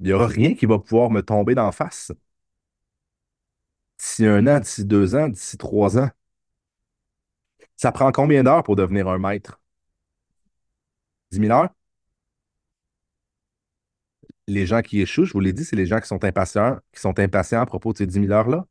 [0.00, 2.12] Il n'y aura rien qui va pouvoir me tomber d'en face.
[3.98, 6.10] D'ici un an, d'ici deux ans, d'ici trois ans.
[7.78, 9.58] Ça prend combien d'heures pour devenir un maître?
[11.30, 11.70] 10 000 heures?
[14.48, 17.00] Les gens qui échouent, je vous l'ai dit, c'est les gens qui sont impatients, qui
[17.00, 18.66] sont impatients à propos de ces 10 000 heures-là.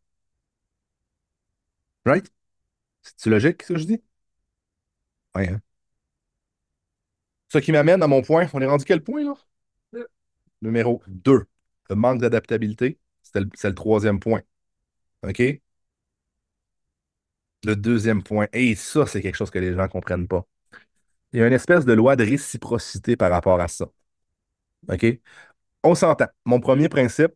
[2.05, 2.27] Right?
[3.03, 4.03] C'est-tu logique, ce que je dis?
[5.35, 5.61] Ouais, hein?
[7.49, 8.47] Ce qui m'amène à mon point.
[8.53, 9.33] On est rendu quel point, là?
[10.62, 11.46] Numéro 2.
[11.89, 13.00] Le manque d'adaptabilité.
[13.24, 14.41] C'est le, le troisième point.
[15.28, 15.41] OK?
[17.63, 18.48] Le deuxième point.
[18.54, 20.46] Et ça, c'est quelque chose que les gens ne comprennent pas.
[21.34, 23.88] Il y a une espèce de loi de réciprocité par rapport à ça.
[24.89, 25.06] OK?
[25.84, 26.28] On s'entend.
[26.46, 27.34] Mon premier principe,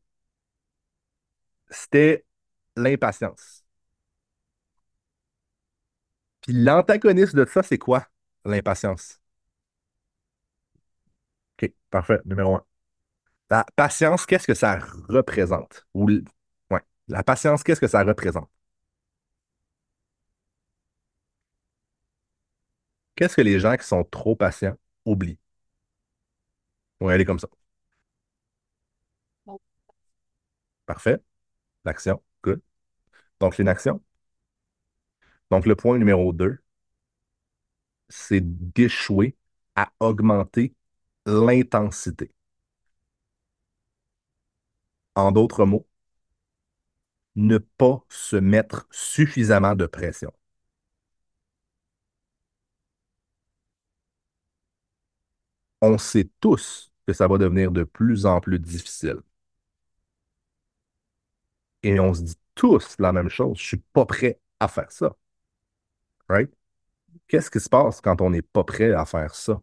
[1.70, 2.26] c'était
[2.76, 3.64] l'impatience.
[6.42, 8.08] Puis l'antagoniste de ça, c'est quoi?
[8.46, 9.20] L'impatience.
[11.58, 12.20] OK, parfait.
[12.26, 12.66] Numéro un.
[13.52, 15.86] La patience, qu'est-ce que ça représente?
[15.94, 16.24] Ou, l-
[16.72, 16.82] ouais.
[17.08, 18.50] La patience, qu'est-ce que ça représente?
[23.16, 25.40] Qu'est-ce que les gens qui sont trop patients oublient?
[27.00, 27.48] On va y aller comme ça.
[30.86, 31.20] Parfait.
[31.86, 32.22] L'action.
[32.44, 32.62] Good.
[33.42, 34.02] Donc, l'inaction.
[35.52, 36.58] Donc, le point numéro 2,
[38.10, 38.42] c'est
[38.74, 39.36] d'échouer
[39.76, 40.74] à augmenter
[41.26, 42.32] l'intensité.
[45.16, 45.88] En d'autres mots,
[47.36, 50.32] ne pas se mettre suffisamment de pression.
[55.82, 59.22] On sait tous que ça va devenir de plus en plus difficile.
[61.84, 63.58] Et on se dit tous la même chose.
[63.60, 65.16] Je suis pas prêt à faire ça.
[66.30, 66.50] Right?
[67.28, 69.62] Qu'est-ce qui se passe quand on n'est pas prêt à faire ça?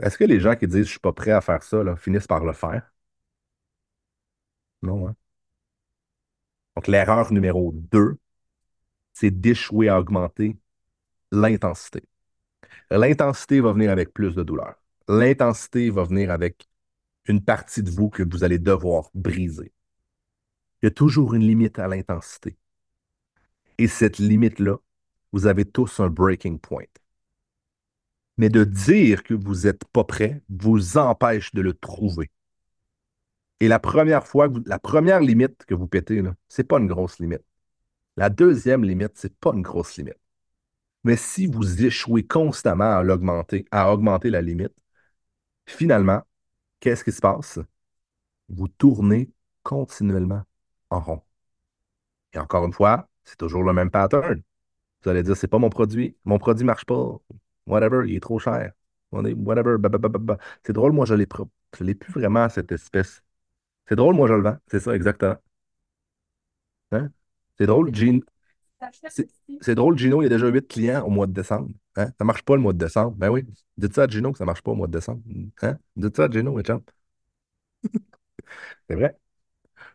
[0.00, 2.44] Est-ce que les gens qui disent je suis pas prêt à faire ça finissent par
[2.44, 2.93] le faire?
[4.88, 5.14] Hein?
[6.76, 8.16] Donc, l'erreur numéro 2,
[9.12, 10.56] c'est d'échouer à augmenter
[11.30, 12.02] l'intensité.
[12.90, 14.74] L'intensité va venir avec plus de douleur.
[15.08, 16.68] L'intensité va venir avec
[17.26, 19.72] une partie de vous que vous allez devoir briser.
[20.82, 22.56] Il y a toujours une limite à l'intensité.
[23.78, 24.76] Et cette limite-là,
[25.32, 26.84] vous avez tous un breaking point.
[28.36, 32.30] Mais de dire que vous n'êtes pas prêt vous empêche de le trouver.
[33.60, 37.18] Et la première fois, la première limite que vous pétez, là, c'est pas une grosse
[37.18, 37.44] limite.
[38.16, 40.18] La deuxième limite, c'est pas une grosse limite.
[41.04, 44.74] Mais si vous échouez constamment à l'augmenter, à augmenter la limite,
[45.66, 46.22] finalement,
[46.80, 47.58] qu'est-ce qui se passe?
[48.48, 49.30] Vous tournez
[49.62, 50.42] continuellement
[50.90, 51.22] en rond.
[52.34, 54.42] Et encore une fois, c'est toujours le même pattern.
[55.02, 57.18] Vous allez dire, c'est pas mon produit, mon produit marche pas,
[57.66, 58.72] whatever, il est trop cher.
[59.10, 59.76] Whatever.
[60.64, 63.23] C'est drôle, moi, je l'ai plus vraiment cette espèce.
[63.88, 64.56] C'est drôle, moi, je le vends.
[64.68, 65.36] C'est ça, exactement.
[66.92, 67.10] Hein?
[67.58, 68.20] C'est drôle, Gino.
[69.60, 71.70] C'est drôle, Gino, il y a déjà 8 clients au mois de décembre.
[71.96, 72.10] Hein?
[72.18, 73.16] Ça marche pas le mois de décembre.
[73.16, 73.44] Ben oui.
[73.76, 75.22] Dites ça à Gino que ça marche pas au mois de décembre.
[75.62, 75.78] Hein?
[75.96, 76.82] Dites ça à Gino, chums.
[78.88, 79.16] C'est vrai.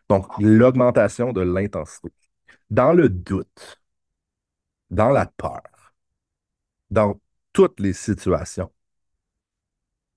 [0.08, 2.12] Donc, l'augmentation de l'intensité.
[2.70, 3.80] Dans le doute,
[4.90, 5.62] dans la peur,
[6.90, 7.20] dans
[7.52, 8.70] toutes les situations,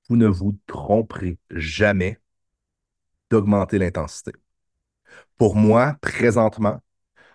[0.08, 2.20] vous ne vous tromperez jamais
[3.34, 4.32] d'augmenter l'intensité.
[5.38, 6.80] Pour moi, présentement,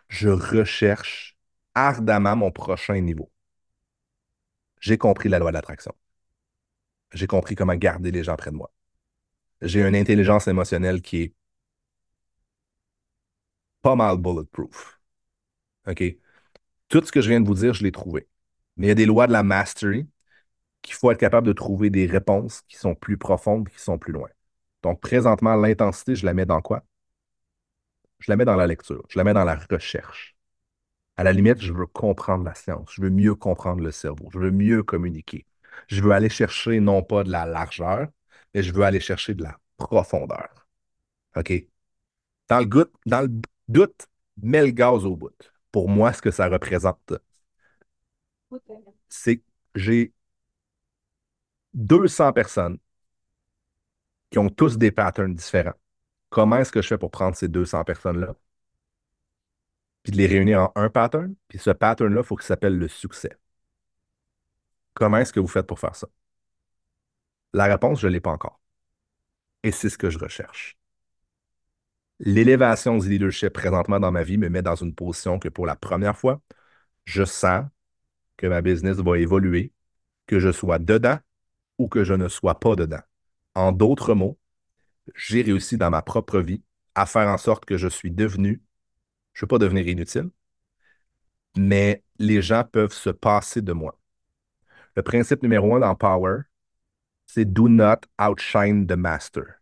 [0.09, 1.37] je recherche
[1.75, 3.33] ardemment mon prochain niveau.
[4.79, 5.93] J'ai compris la loi de l'attraction.
[7.13, 8.73] J'ai compris comment garder les gens près de moi.
[9.61, 11.35] J'ai une intelligence émotionnelle qui est
[13.83, 15.01] pas mal bulletproof.
[15.89, 16.05] OK?
[16.89, 18.29] Tout ce que je viens de vous dire, je l'ai trouvé.
[18.77, 20.09] Mais il y a des lois de la mastery
[20.83, 24.13] qu'il faut être capable de trouver des réponses qui sont plus profondes, qui sont plus
[24.13, 24.29] loin.
[24.83, 26.83] Donc, présentement, l'intensité, je la mets dans quoi?
[28.21, 30.37] Je la mets dans la lecture, je la mets dans la recherche.
[31.17, 34.39] À la limite, je veux comprendre la science, je veux mieux comprendre le cerveau, je
[34.41, 35.47] veux mieux communiquer.
[35.89, 38.09] Je veux aller chercher non pas de la largeur,
[38.55, 40.69] mais je veux aller chercher de la profondeur.
[41.37, 41.53] OK?
[42.49, 43.31] Dans le, goût- dans le
[43.69, 44.09] doute,
[44.43, 45.33] mets le gaz au bout.
[45.73, 47.15] Pour moi, ce que ça représente,
[49.09, 50.13] c'est que j'ai
[51.75, 52.79] 200 personnes
[54.31, 55.75] qui ont tous des patterns différents.
[56.31, 58.35] Comment est-ce que je fais pour prendre ces 200 personnes-là,
[60.03, 62.89] puis de les réunir en un pattern, puis ce pattern-là, il faut qu'il s'appelle le
[62.89, 63.37] succès.
[64.95, 66.09] Comment est-ce que vous faites pour faire ça?
[67.53, 68.59] La réponse, je ne l'ai pas encore.
[69.63, 70.77] Et c'est ce que je recherche.
[72.21, 75.77] L'élévation du leadership présentement dans ma vie me met dans une position que pour la
[75.77, 76.41] première fois,
[77.05, 77.65] je sens
[78.37, 79.73] que ma business va évoluer,
[80.27, 81.19] que je sois dedans
[81.79, 83.03] ou que je ne sois pas dedans.
[83.59, 84.39] En d'autres mots,
[85.17, 86.63] j'ai réussi dans ma propre vie
[86.95, 88.63] à faire en sorte que je suis devenu,
[89.33, 90.31] je ne veux pas devenir inutile,
[91.57, 93.99] mais les gens peuvent se passer de moi.
[94.95, 96.43] Le principe numéro un dans Power,
[97.27, 99.61] c'est do not outshine the master.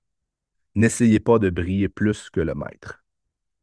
[0.74, 3.02] N'essayez pas de briller plus que le maître.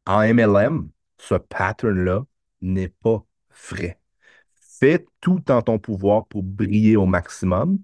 [0.07, 2.25] En MLM, ce pattern-là
[2.59, 3.23] n'est pas
[3.69, 3.99] vrai.
[4.55, 7.77] Fais tout en ton pouvoir pour briller au maximum,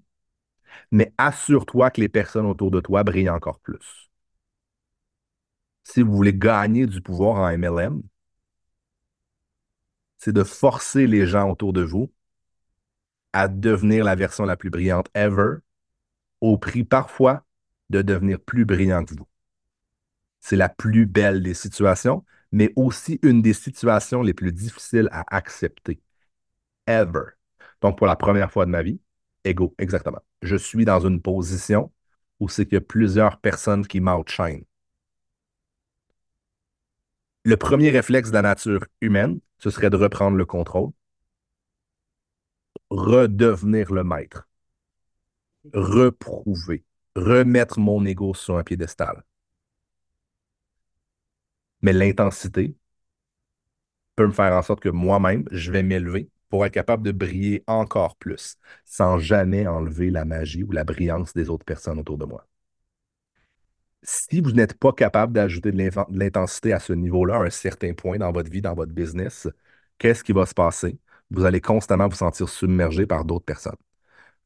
[0.90, 4.10] mais assure-toi que les personnes autour de toi brillent encore plus.
[5.84, 8.02] Si vous voulez gagner du pouvoir en MLM,
[10.18, 12.12] c'est de forcer les gens autour de vous
[13.32, 15.56] à devenir la version la plus brillante ever,
[16.40, 17.44] au prix parfois
[17.90, 19.26] de devenir plus brillant que vous.
[20.40, 25.24] C'est la plus belle des situations, mais aussi une des situations les plus difficiles à
[25.36, 26.00] accepter.
[26.86, 27.32] Ever.
[27.82, 29.00] Donc, pour la première fois de ma vie,
[29.44, 30.20] ego, exactement.
[30.42, 31.92] Je suis dans une position
[32.40, 34.64] où c'est qu'il y a plusieurs personnes qui m'outshine.
[37.44, 40.90] Le premier réflexe de la nature humaine, ce serait de reprendre le contrôle,
[42.90, 44.46] redevenir le maître,
[45.74, 46.84] reprouver,
[47.16, 49.24] remettre mon ego sur un piédestal.
[51.82, 52.74] Mais l'intensité
[54.16, 57.64] peut me faire en sorte que moi-même, je vais m'élever pour être capable de briller
[57.66, 62.26] encore plus, sans jamais enlever la magie ou la brillance des autres personnes autour de
[62.26, 62.46] moi.
[64.02, 68.18] Si vous n'êtes pas capable d'ajouter de l'intensité à ce niveau-là, à un certain point
[68.18, 69.46] dans votre vie, dans votre business,
[69.98, 70.98] qu'est-ce qui va se passer?
[71.30, 73.76] Vous allez constamment vous sentir submergé par d'autres personnes.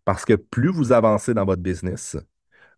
[0.05, 2.17] Parce que plus vous avancez dans votre business,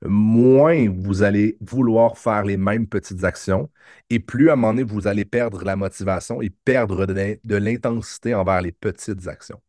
[0.02, 3.70] moins vous allez vouloir faire les mêmes petites actions
[4.10, 8.34] et plus à un moment donné, vous allez perdre la motivation et perdre de l'intensité
[8.34, 9.60] envers les petites actions.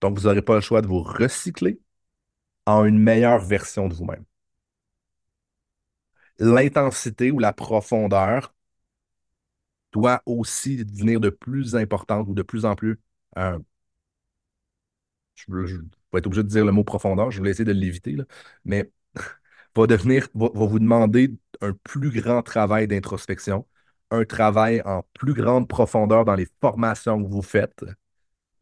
[0.00, 1.80] Donc, vous n'aurez pas le choix de vous recycler
[2.66, 4.24] en une meilleure version de vous-même.
[6.40, 8.52] L'intensité ou la profondeur
[9.92, 13.00] doit aussi devenir de plus importante ou de plus en plus.
[13.38, 13.58] Euh,
[15.34, 18.16] je, vais être obligé de dire le mot profondeur, je vais essayer de l'éviter,
[18.64, 18.90] mais
[19.76, 23.66] va devenir, va, vous demander un plus grand travail d'introspection,
[24.10, 27.84] un travail en plus grande profondeur dans les formations que vous faites,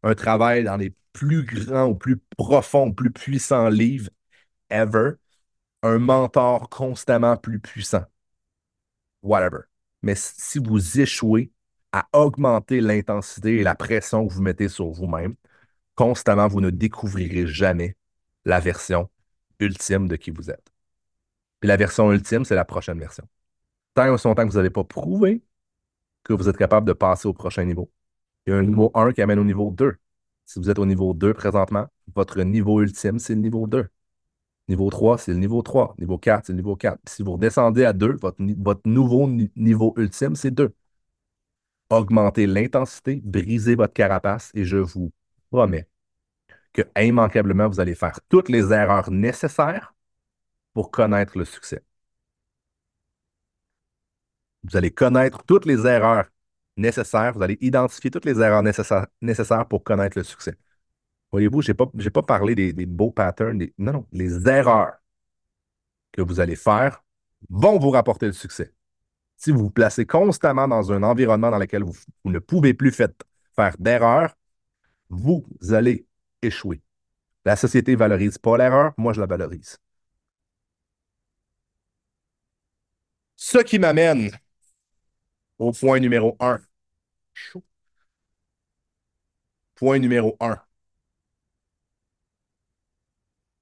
[0.03, 4.09] un travail dans les plus grands ou plus profonds, plus puissants livres
[4.69, 5.13] ever,
[5.83, 8.05] un mentor constamment plus puissant.
[9.21, 9.63] Whatever.
[10.01, 11.51] Mais si vous échouez
[11.91, 15.35] à augmenter l'intensité et la pression que vous mettez sur vous-même,
[15.95, 17.95] constamment, vous ne découvrirez jamais
[18.45, 19.09] la version
[19.59, 20.71] ultime de qui vous êtes.
[21.59, 23.25] Puis la version ultime, c'est la prochaine version.
[23.93, 25.43] Tant et aussi longtemps que vous n'avez pas prouvé
[26.23, 27.91] que vous êtes capable de passer au prochain niveau,
[28.45, 29.95] il y a un niveau 1 qui amène au niveau 2.
[30.45, 33.87] Si vous êtes au niveau 2 présentement, votre niveau ultime, c'est le niveau 2.
[34.67, 35.95] Niveau 3, c'est le niveau 3.
[35.99, 36.99] Niveau 4, c'est le niveau 4.
[37.07, 40.73] si vous redescendez à 2, votre, votre nouveau niveau ultime, c'est 2.
[41.89, 45.11] Augmentez l'intensité, brisez votre carapace et je vous
[45.49, 45.87] promets
[46.73, 49.95] que immanquablement, vous allez faire toutes les erreurs nécessaires
[50.79, 51.83] pour connaître le succès.
[54.63, 56.29] Vous allez connaître toutes les erreurs
[56.77, 60.55] nécessaires, vous allez identifier toutes les erreurs nécessaires, pour connaître le succès.
[61.33, 63.61] Voyez-vous, je n'ai pas, pas, parlé des, beaux patterns.
[63.77, 64.93] non, non, les erreurs
[66.13, 67.03] que vous allez faire
[67.49, 68.73] vont vous rapporter le succès.
[69.35, 73.75] Si vous vous placez constamment dans un environnement dans lequel vous, ne pouvez plus faire
[73.79, 74.33] d'erreurs,
[75.09, 76.07] vous allez
[76.41, 76.81] échouer.
[77.43, 79.77] La société ne valorise pas l'erreur, moi je la valorise.
[83.41, 84.31] Ce qui m'amène
[85.59, 86.59] au point numéro un.
[89.75, 90.61] Point numéro un.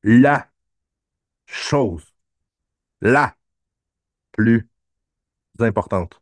[0.04, 0.50] La
[1.46, 2.14] chose,
[3.02, 3.38] la
[4.32, 4.70] plus
[5.60, 6.22] importante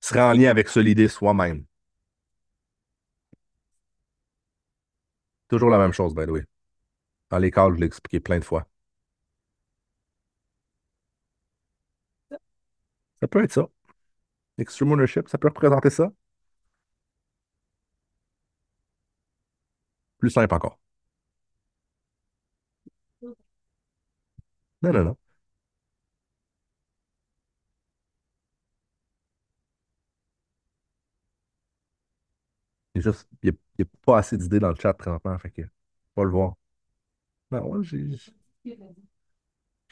[0.00, 1.64] sera en lien avec se l'idée soi-même.
[5.48, 6.44] Toujours la même chose, by the way.
[7.30, 8.66] Dans cas, je l'ai expliqué plein de fois.
[13.24, 13.68] Ça peut être ça.
[14.58, 16.12] Extreme ownership, ça peut représenter ça.
[20.18, 20.78] Plus simple encore.
[24.82, 25.16] Non, non, non.
[32.96, 33.52] Il y a
[33.82, 35.62] a, pas assez d'idées dans le chat présentement, fait que,
[36.16, 36.54] pas le voir.
[37.82, 38.32] J'ai- je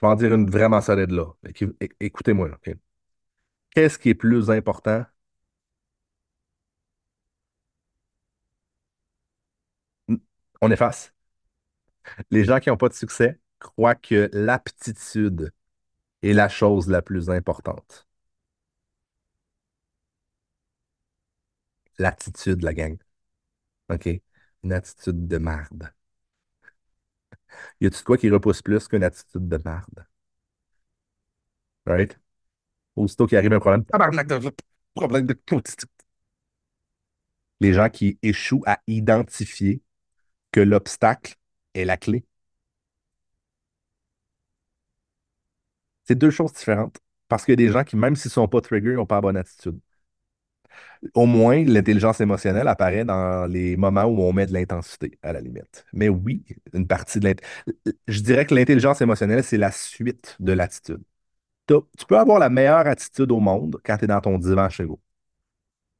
[0.03, 1.27] vais en dire une vraiment solide là.
[2.01, 2.59] Écoutez-moi, là?
[3.75, 5.05] Qu'est-ce qui est plus important?
[10.63, 11.13] On efface.
[12.31, 15.53] Les gens qui n'ont pas de succès croient que l'aptitude
[16.23, 18.07] est la chose la plus importante.
[21.99, 22.99] L'attitude, la gang.
[23.91, 24.09] OK?
[24.65, 25.93] Une attitude de merde.
[27.81, 30.07] Y a-tu quoi qui repousse plus qu'une attitude de merde?
[31.87, 32.17] Right?
[32.97, 33.87] Aussitôt qu'il arrive un problème, de
[34.95, 35.27] problème
[37.61, 39.81] Les gens qui échouent à identifier
[40.53, 41.37] que l'obstacle
[41.75, 42.25] est la clé.
[46.05, 46.99] C'est deux choses différentes.
[47.29, 49.21] Parce qu'il y des gens qui, même s'ils ne sont pas triggers, n'ont pas la
[49.23, 49.81] bonne attitude.
[51.15, 55.41] Au moins, l'intelligence émotionnelle apparaît dans les moments où on met de l'intensité, à la
[55.41, 55.85] limite.
[55.93, 57.99] Mais oui, une partie de l'intensité.
[58.07, 61.03] Je dirais que l'intelligence émotionnelle, c'est la suite de l'attitude.
[61.67, 64.85] Tu peux avoir la meilleure attitude au monde quand tu es dans ton divan chez
[64.85, 65.01] vous.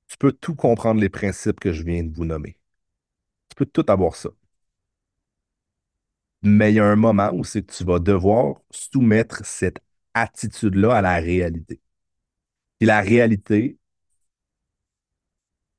[0.07, 2.57] Tu peux tout comprendre les principes que je viens de vous nommer.
[3.51, 4.31] Tu peux tout avoir ça.
[6.43, 9.79] Mais il y a un moment où c'est que tu vas devoir soumettre cette
[10.15, 11.81] attitude-là à la réalité.
[12.81, 13.79] Et la réalité,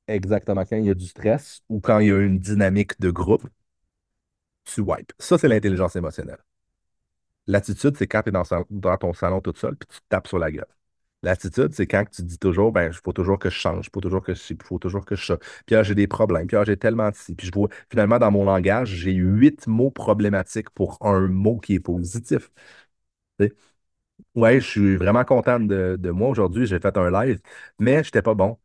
[0.06, 3.10] exactement quand il y a du stress ou quand il y a une dynamique de
[3.10, 3.46] groupe,
[4.64, 5.12] tu wipes.
[5.18, 6.38] Ça, c'est l'intelligence émotionnelle.
[7.46, 10.38] L'attitude, c'est quand tu es dans, ton salon tout seul puis tu te tapes sur
[10.38, 10.66] la gueule.
[11.22, 14.00] L'attitude, c'est quand tu dis toujours, ben, il faut toujours que je change, il faut
[14.00, 15.34] toujours que je il faut toujours que je.
[15.66, 17.34] Puis là, j'ai des problèmes, puis là, j'ai tellement de ci.
[17.34, 21.74] Puis je vois, finalement, dans mon langage, j'ai huit mots problématiques pour un mot qui
[21.74, 22.50] est positif.
[23.38, 23.54] Tu sais?
[24.34, 26.66] Ouais, je suis vraiment content de, moi aujourd'hui.
[26.66, 27.40] J'ai fait un live,
[27.78, 28.58] mais je n'étais pas bon.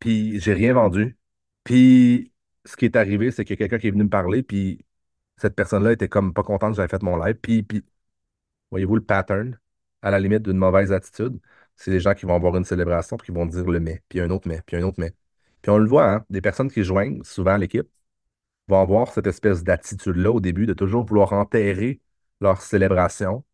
[0.00, 1.18] Puis j'ai rien vendu.
[1.64, 2.32] Puis
[2.66, 4.84] ce qui est arrivé, c'est a quelqu'un qui est venu me parler, puis
[5.38, 7.36] cette personne-là était comme pas contente que j'avais fait mon live.
[7.42, 7.84] Puis, puis
[8.72, 9.60] voyez-vous le pattern,
[10.02, 11.40] à la limite d'une mauvaise attitude,
[11.76, 14.20] c'est les gens qui vont avoir une célébration, puis qui vont dire le mais, puis
[14.20, 15.14] un autre mais, puis un autre mais.
[15.62, 17.88] Puis on le voit, hein, des personnes qui joignent souvent l'équipe
[18.68, 22.00] vont avoir cette espèce d'attitude-là au début de toujours vouloir enterrer
[22.40, 23.44] leur célébration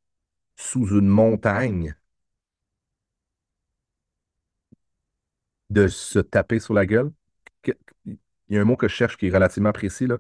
[0.57, 1.97] sous une montagne
[5.71, 7.13] de se taper sur la gueule.
[8.49, 10.19] Il y a un mot que je cherche qui est relativement précis, là.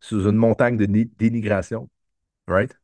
[0.00, 1.88] Sous une montagne de ni- dénigration.
[2.48, 2.78] Right?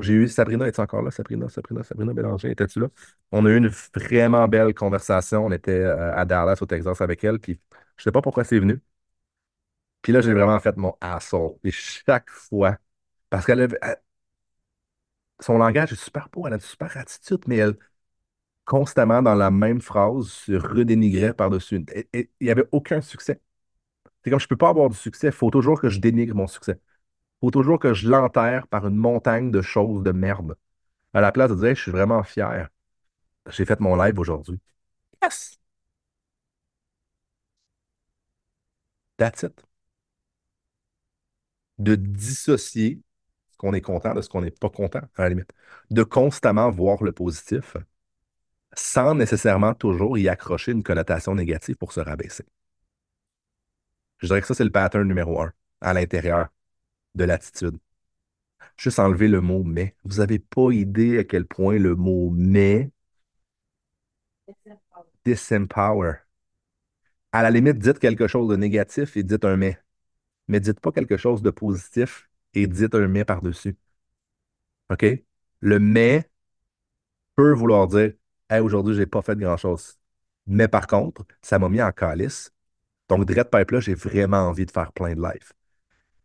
[0.00, 1.10] J'ai eu Sabrina, es-tu encore là?
[1.10, 2.88] Sabrina, Sabrina, Sabrina Bélanger, étais-tu là?
[3.32, 5.46] On a eu une vraiment belle conversation.
[5.46, 7.58] On était euh, à Dallas, au Texas, avec elle, puis
[7.96, 8.80] je sais pas pourquoi c'est venu.
[10.02, 11.56] Puis là, j'ai vraiment fait mon asshole.
[11.64, 12.78] Et chaque fois,
[13.30, 13.78] parce qu'elle avait-
[15.40, 17.76] son langage est super beau, elle a une super attitude, mais elle,
[18.66, 21.84] constamment dans la même phrase, se redénigrait par-dessus.
[22.14, 23.40] Il n'y avait aucun succès.
[24.24, 26.48] C'est comme je peux pas avoir du succès, il faut toujours que je dénigre mon
[26.48, 26.80] succès.
[27.42, 30.56] Il faut toujours que je l'enterre par une montagne de choses de merde.
[31.14, 32.68] À la place de dire, Hey, je suis vraiment fier.
[33.50, 34.60] J'ai fait mon live aujourd'hui.
[35.22, 35.58] Yes!
[39.16, 39.62] That's it.
[41.78, 43.00] De dissocier
[43.50, 45.52] ce qu'on est content de ce qu'on n'est pas content, à la limite.
[45.90, 47.76] De constamment voir le positif
[48.74, 52.44] sans nécessairement toujours y accrocher une connotation négative pour se rabaisser.
[54.18, 56.48] Je dirais que ça, c'est le pattern numéro un à l'intérieur
[57.14, 57.78] de l'attitude.
[58.76, 59.94] Juste enlever le mot mais.
[60.04, 62.90] Vous n'avez pas idée à quel point le mot mais
[65.24, 66.26] disempower.
[67.32, 69.78] À la limite, dites quelque chose de négatif et dites un mais.
[70.48, 73.76] Mais dites pas quelque chose de positif et dites un mais par-dessus.
[74.90, 75.04] OK?
[75.60, 76.28] Le mais
[77.36, 78.12] peut vouloir dire
[78.48, 79.98] Hey, aujourd'hui, j'ai pas fait grand-chose.
[80.46, 82.52] Mais par contre, ça m'a mis en calice.
[83.08, 85.52] Donc, direct pipe là, j'ai vraiment envie de faire plein de live.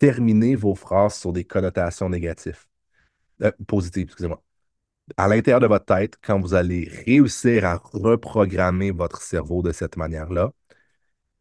[0.05, 2.67] Terminez vos phrases sur des connotations négatives.
[3.41, 4.39] Euh, positives, excusez-moi.
[5.17, 9.97] À l'intérieur de votre tête, quand vous allez réussir à reprogrammer votre cerveau de cette
[9.97, 10.51] manière-là,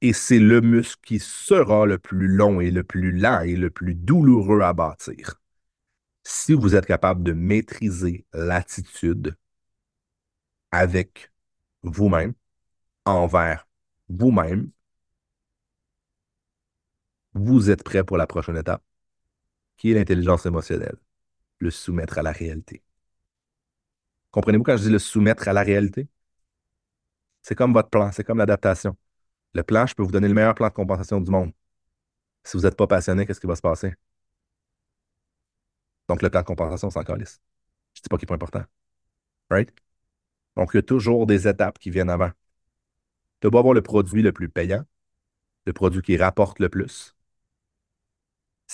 [0.00, 3.68] et c'est le muscle qui sera le plus long et le plus lent et le
[3.68, 5.42] plus douloureux à bâtir.
[6.22, 9.36] Si vous êtes capable de maîtriser l'attitude
[10.70, 11.30] avec
[11.82, 12.32] vous-même,
[13.04, 13.68] envers
[14.08, 14.70] vous-même,
[17.34, 18.82] vous êtes prêt pour la prochaine étape,
[19.76, 20.96] qui est l'intelligence émotionnelle,
[21.58, 22.82] le soumettre à la réalité.
[24.30, 26.08] Comprenez-vous quand je dis le soumettre à la réalité?
[27.42, 28.96] C'est comme votre plan, c'est comme l'adaptation.
[29.52, 31.52] Le plan, je peux vous donner le meilleur plan de compensation du monde.
[32.44, 33.94] Si vous n'êtes pas passionné, qu'est-ce qui va se passer?
[36.08, 37.40] Donc, le temps de compensation, c'est encore lisse.
[37.94, 38.64] Je ne dis pas qu'il n'est pas important.
[39.50, 39.72] Right?
[40.56, 42.30] Donc, il y a toujours des étapes qui viennent avant.
[43.40, 44.84] Tu dois avoir le produit le plus payant,
[45.66, 47.13] le produit qui rapporte le plus.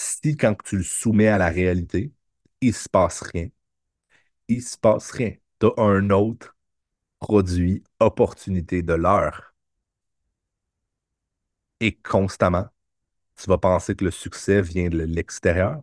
[0.00, 2.12] Si, quand tu le soumets à la réalité,
[2.62, 3.48] il se passe rien,
[4.48, 5.34] il se passe rien.
[5.60, 6.56] Tu as un autre
[7.20, 9.54] produit, opportunité de l'heure.
[11.80, 12.66] Et constamment,
[13.36, 15.82] tu vas penser que le succès vient de l'extérieur.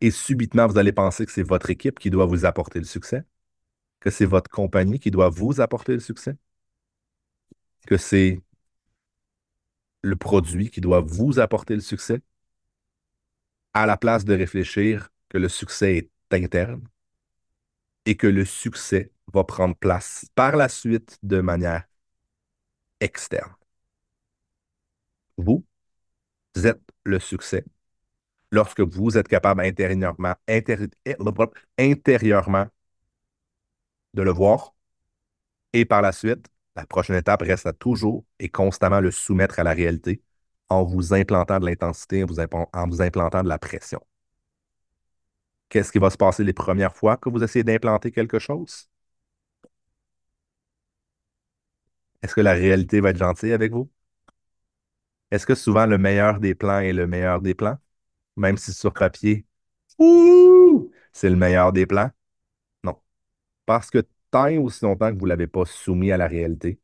[0.00, 3.24] Et subitement, vous allez penser que c'est votre équipe qui doit vous apporter le succès,
[4.00, 6.36] que c'est votre compagnie qui doit vous apporter le succès,
[7.86, 8.40] que c'est
[10.02, 12.20] le produit qui doit vous apporter le succès,
[13.74, 16.82] à la place de réfléchir que le succès est interne
[18.06, 21.84] et que le succès va prendre place par la suite de manière
[23.00, 23.54] externe.
[25.36, 25.64] Vous,
[26.56, 27.64] êtes le succès
[28.50, 30.34] lorsque vous êtes capable intérieurement,
[31.78, 32.66] intérieurement
[34.14, 34.74] de le voir
[35.72, 36.46] et par la suite,
[36.76, 40.22] la prochaine étape reste à toujours et constamment le soumettre à la réalité
[40.70, 44.00] en vous implantant de l'intensité, en vous implantant de la pression.
[45.68, 48.88] Qu'est-ce qui va se passer les premières fois que vous essayez d'implanter quelque chose?
[52.22, 53.90] Est-ce que la réalité va être gentille avec vous?
[55.30, 57.78] Est-ce que souvent le meilleur des plans est le meilleur des plans?
[58.36, 59.46] Même si sur papier,
[61.12, 62.10] c'est le meilleur des plans?
[62.84, 63.00] Non.
[63.66, 66.80] Parce que tant et aussi longtemps que vous ne l'avez pas soumis à la réalité,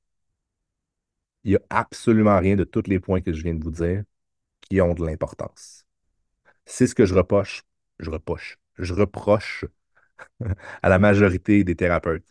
[1.46, 4.02] il n'y a absolument rien de tous les points que je viens de vous dire
[4.62, 5.86] qui ont de l'importance.
[6.66, 7.62] C'est ce que je reproche,
[8.00, 9.64] je reproche, je reproche
[10.82, 12.26] à la majorité des thérapeutes,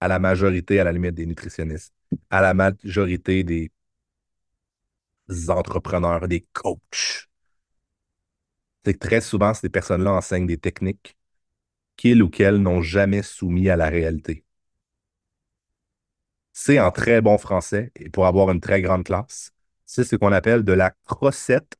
[0.00, 1.94] à la majorité, à la limite, des nutritionnistes,
[2.30, 3.70] à la majorité des
[5.48, 7.28] entrepreneurs, des coachs.
[8.84, 11.16] C'est que très souvent, ces personnes-là enseignent des techniques
[11.96, 14.44] qu'ils ou qu'elles n'ont jamais soumis à la réalité.
[16.52, 19.52] C'est en très bon français, et pour avoir une très grande classe,
[19.86, 21.76] c'est ce qu'on appelle de la crossette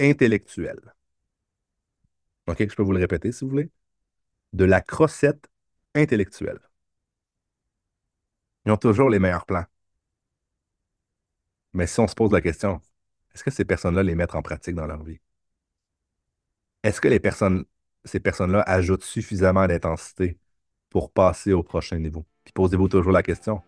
[0.00, 0.94] intellectuelle.
[2.46, 3.70] OK, je peux vous le répéter si vous voulez.
[4.52, 5.48] De la crossette
[5.94, 6.60] intellectuelle.
[8.66, 9.64] Ils ont toujours les meilleurs plans.
[11.72, 12.80] Mais si on se pose la question,
[13.34, 15.20] est-ce que ces personnes-là les mettent en pratique dans leur vie?
[16.82, 17.64] Est-ce que les personnes,
[18.04, 20.38] ces personnes-là ajoutent suffisamment d'intensité
[20.90, 22.24] pour passer au prochain niveau?
[22.44, 23.62] Puis posez-vous toujours la question.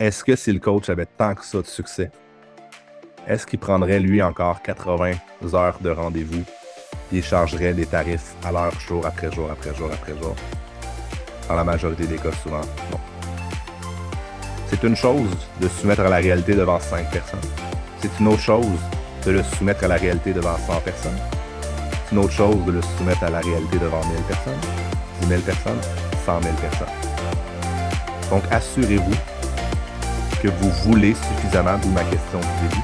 [0.00, 2.10] Est-ce que si le coach avait tant que ça de succès,
[3.28, 5.12] est-ce qu'il prendrait lui encore 80
[5.52, 6.42] heures de rendez-vous
[7.12, 10.34] et chargerait des tarifs à l'heure, jour après jour, après jour, après jour?
[11.46, 12.98] Dans la majorité des cas, souvent, non.
[14.68, 17.50] C'est une chose de soumettre à la réalité devant 5 personnes.
[18.00, 18.80] C'est une autre chose
[19.26, 21.20] de le soumettre à la réalité devant 100 personnes.
[21.92, 24.60] C'est une autre chose de le soumettre à la réalité devant 1000 personnes,
[25.20, 25.80] 10 000 personnes,
[26.24, 26.88] 100 000 personnes.
[28.30, 29.14] Donc, assurez-vous
[30.42, 32.82] que vous voulez suffisamment, d'où ma question du début,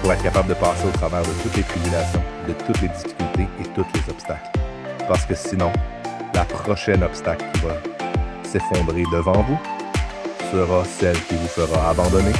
[0.00, 3.48] pour être capable de passer au travers de toutes les tribulations, de toutes les difficultés
[3.60, 4.50] et tous les obstacles.
[5.06, 5.72] Parce que sinon,
[6.34, 7.74] la prochaine obstacle qui va
[8.42, 9.58] s'effondrer devant vous
[10.50, 12.32] sera celle qui vous fera abandonner,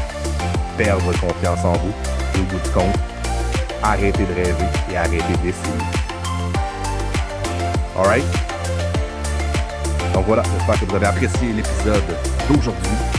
[0.77, 1.93] perdre confiance en vous
[2.35, 2.99] et au bout du compte,
[3.83, 5.73] arrêter de rêver et arrêter d'essayer.
[7.97, 8.25] Alright?
[10.15, 12.03] Donc voilà, j'espère que vous avez apprécié l'épisode
[12.49, 13.12] d'aujourd'hui.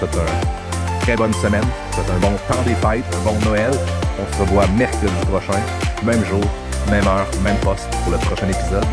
[0.00, 1.64] C'est une très bonne semaine.
[1.92, 3.70] C'est un bon temps des fêtes, un bon Noël.
[4.18, 5.60] On se revoit mercredi prochain,
[6.02, 6.44] même jour,
[6.90, 8.86] même heure, même poste pour le prochain épisode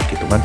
[0.00, 0.42] du Keto Man.